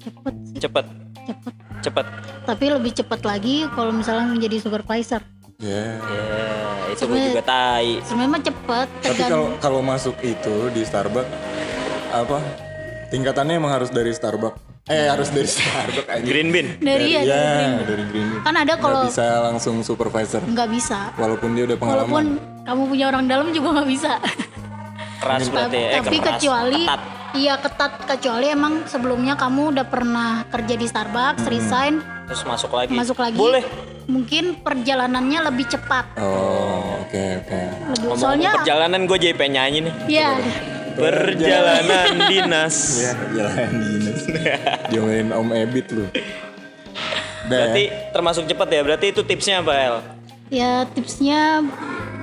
cepet 0.00 0.34
sih 0.44 0.58
Cepet. 0.58 0.86
Cepet. 1.28 1.54
Cepet. 1.80 2.06
Tapi 2.42 2.64
lebih 2.70 2.92
cepet 2.92 3.20
lagi 3.22 3.56
kalau 3.70 3.92
misalnya 3.92 4.26
menjadi 4.26 4.56
supervisor. 4.58 5.20
Ya. 5.58 5.98
Ya, 5.98 6.22
itu 6.88 7.02
gua 7.02 7.18
Sebenarnya- 7.18 7.28
juga 7.28 7.42
tai. 7.44 7.88
Sebenarnya 8.00 8.30
mah 8.30 8.42
cepet. 8.42 8.88
Tapi 9.02 9.20
kalau 9.20 9.46
kalau 9.58 9.80
masuk 9.80 10.16
itu 10.20 10.56
di 10.70 10.82
Starbucks 10.82 11.30
apa 12.08 12.38
tingkatannya 13.08 13.54
emang 13.56 13.72
harus 13.72 13.90
dari 13.90 14.10
Starbucks? 14.10 14.86
Eh 14.86 15.04
harus 15.04 15.28
dari 15.28 15.44
Starbucks 15.44 16.08
aja. 16.08 16.22
Green 16.22 16.48
bean. 16.48 16.78
dari 16.78 17.12
ya, 17.12 17.20
dari 17.20 17.28
ya, 17.28 17.42
Green. 17.52 17.72
dari 17.84 18.04
Green 18.06 18.26
Bean. 18.30 18.40
Kan 18.40 18.54
ada 18.56 18.74
kalau 18.76 19.02
bisa 19.04 19.26
langsung 19.44 19.82
supervisor 19.82 20.40
nggak 20.40 20.68
bisa. 20.70 21.10
walaupun 21.14 21.52
dia 21.52 21.64
udah 21.66 21.76
pengalaman. 21.76 22.06
Walaupun 22.06 22.26
kamu 22.64 22.82
punya 22.86 23.04
orang 23.08 23.24
dalam 23.26 23.46
juga 23.50 23.68
nggak 23.76 23.88
bisa. 23.90 24.12
Keras 25.18 25.50
berarti 25.50 25.74
ya. 25.76 25.88
Eh, 25.90 26.00
Tapi 26.00 26.16
keras. 26.16 26.28
kecuali 26.38 26.82
Ketat. 26.86 27.00
Iya 27.34 27.58
ketat 27.58 28.04
kecuali 28.04 28.48
emang 28.48 28.84
sebelumnya 28.84 29.34
kamu 29.34 29.76
udah 29.76 29.86
pernah 29.86 30.30
kerja 30.48 30.74
di 30.74 30.86
Starbucks, 30.86 31.44
resign, 31.44 32.00
terus 32.24 32.42
masuk 32.44 32.72
lagi. 32.72 32.92
masuk 32.94 33.18
lagi. 33.18 33.36
Boleh. 33.36 33.64
Mungkin 34.08 34.64
perjalanannya 34.64 35.52
lebih 35.52 35.68
cepat. 35.68 36.16
Oh, 36.16 37.04
oke 37.04 37.24
oke. 37.44 37.60
Lebih, 37.92 38.08
Ngomong 38.08 38.16
soalnya 38.16 38.56
perjalanan 38.56 39.04
gue 39.04 39.18
jadi 39.20 39.34
pengen 39.36 39.52
nyanyi 39.60 39.78
nih. 39.84 39.94
ya 40.08 40.30
Perjalanan 40.98 42.08
dinas. 42.26 42.76
Ya, 43.04 43.12
jalan 43.36 43.70
dinas. 43.84 44.20
Diomelin 44.88 45.30
Om 45.30 45.48
Ebit 45.52 45.86
lu. 45.92 46.08
Udah 46.08 47.46
Berarti 47.46 47.82
ya, 47.86 48.10
termasuk 48.10 48.44
cepet 48.48 48.68
ya. 48.72 48.80
Berarti 48.82 49.06
itu 49.12 49.20
tipsnya 49.22 49.60
apa 49.60 49.72
El? 49.76 49.96
ya 50.48 50.88
tipsnya 50.88 51.60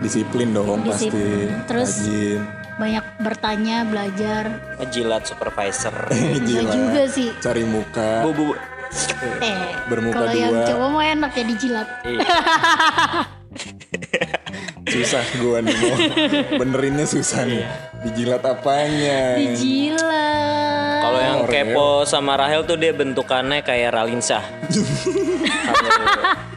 disiplin 0.02 0.50
dong 0.50 0.82
pasti. 0.82 1.14
Disiplin. 1.14 1.48
Terus 1.70 1.92
Rajin. 2.02 2.42
Banyak 2.76 3.06
bertanya, 3.24 3.88
belajar. 3.88 4.44
Ngejilat 4.80 5.24
supervisor. 5.28 5.96
Gila. 6.46 6.72
juga 6.72 7.04
sih. 7.08 7.32
Cari 7.40 7.64
muka. 7.64 8.24
bu, 8.24 8.32
bu, 8.36 8.44
bu. 8.52 8.56
Eh, 9.44 9.76
Bermuka 9.92 10.24
kalau 10.24 10.32
yang 10.32 10.64
cowok 10.64 10.90
mah 10.94 11.04
enak 11.04 11.32
ya 11.36 11.44
dijilat. 11.44 11.88
Iya. 12.08 12.24
Susah 14.86 15.26
gua 15.42 15.60
nih 15.60 15.76
mau 15.76 15.98
benerinnya 16.62 17.10
susah 17.10 17.44
nih. 17.44 17.66
Dijilat 18.06 18.46
apanya? 18.46 19.36
Dijilat. 19.36 21.02
Kalau 21.04 21.20
yang 21.20 21.44
kepo 21.50 22.06
sama 22.08 22.40
Rahel 22.40 22.64
tuh 22.64 22.80
dia 22.80 22.96
bentukannya 22.96 23.60
kayak 23.66 23.92
Ralinsa. 23.92 24.40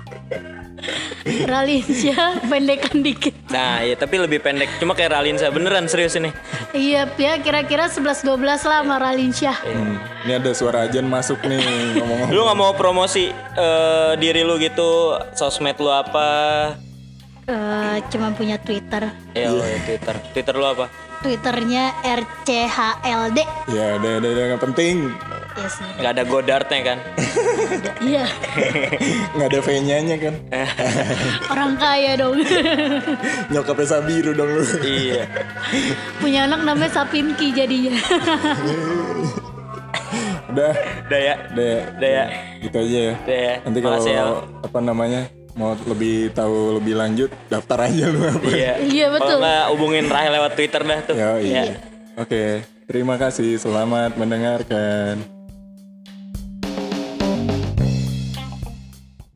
Ralinsya 1.49 2.41
pendekan 2.47 3.03
dikit. 3.03 3.35
Nah, 3.51 3.83
ya 3.83 3.95
tapi 3.99 4.21
lebih 4.21 4.41
pendek. 4.41 4.69
Cuma 4.79 4.95
kayak 4.95 5.19
Ralinsa 5.19 5.51
beneran 5.51 5.91
serius 5.91 6.17
ini. 6.17 6.31
Iya, 6.73 7.09
ya 7.19 7.41
kira-kira 7.41 7.91
11-12 7.91 8.25
lah 8.45 8.59
sama 8.61 8.97
Ralinsya. 9.01 9.53
Hmm, 9.64 9.97
Ini 10.25 10.33
ada 10.38 10.51
suara 10.55 10.87
ajan 10.87 11.07
masuk 11.09 11.41
nih 11.45 11.61
ngomong-ngomong. 11.99 12.31
Lu 12.31 12.41
nggak 12.47 12.59
mau 12.59 12.73
promosi 12.77 13.33
eh, 13.35 14.12
diri 14.21 14.45
lu 14.45 14.57
gitu, 14.61 15.17
sosmed 15.35 15.77
lu 15.81 15.91
apa? 15.91 16.29
Eh, 17.49 17.97
cuma 18.12 18.29
punya 18.37 18.61
Twitter. 18.61 19.09
Ya, 19.33 19.49
oh, 19.49 19.64
ya, 19.64 19.81
Twitter. 19.88 20.14
Twitter 20.37 20.55
lu 20.55 20.69
apa? 20.69 20.87
Twitternya 21.19 21.97
RCHLD. 22.05 23.38
Ya 23.73 23.99
udah 23.99 24.12
udah 24.23 24.31
udah 24.31 24.45
nggak 24.55 24.62
penting. 24.71 25.11
Ya 25.59 25.66
sih. 25.68 25.85
Nggak 25.99 26.12
ada 26.14 26.23
Godartnya 26.25 26.81
kan? 26.85 26.99
Iya, 27.99 28.25
Nggak 29.35 29.49
ada 29.51 29.61
V-nya 29.61 30.16
kan. 30.16 30.35
orang 31.53 31.73
kaya 31.77 32.14
dong. 32.14 32.38
Nyokapnya 33.51 33.87
Sabiru 33.87 34.33
dong 34.33 34.51
lu. 34.55 34.62
iya. 34.83 35.27
punya 36.18 36.47
anak 36.47 36.62
namanya 36.62 36.90
Sapinki 36.90 37.51
jadinya. 37.53 37.99
Udah, 40.49 40.73
Udah 41.07 41.21
ya. 41.21 41.35
udah 41.53 41.66
ya. 41.66 41.83
Udah 41.92 42.11
ya. 42.11 42.25
Gitu 42.59 42.77
aja 42.79 42.99
ya. 42.99 43.14
Udah 43.18 43.38
ya. 43.38 43.55
Nanti 43.66 43.79
kalau 43.83 43.99
El. 44.01 44.31
apa 44.64 44.79
namanya 44.81 45.21
mau 45.53 45.75
lebih 45.85 46.31
tahu 46.33 46.79
lebih 46.79 46.94
lanjut 46.94 47.31
daftar 47.47 47.79
aja 47.87 48.05
lu 48.09 48.21
apa. 48.25 48.47
Iya. 48.49 48.73
Iya, 48.81 49.07
betul. 49.12 49.37
Kalau 49.37 49.42
nggak 49.44 49.64
hubungin 49.75 50.05
Rahel 50.09 50.33
lewat 50.33 50.53
Twitter 50.55 50.83
dah 50.83 50.99
tuh. 51.05 51.14
Yo, 51.14 51.31
Ya. 51.44 51.62
iya. 51.68 51.77
Oke, 52.16 52.62
terima 52.87 53.14
kasih. 53.14 53.59
Selamat 53.59 54.16
mendengarkan. 54.16 55.38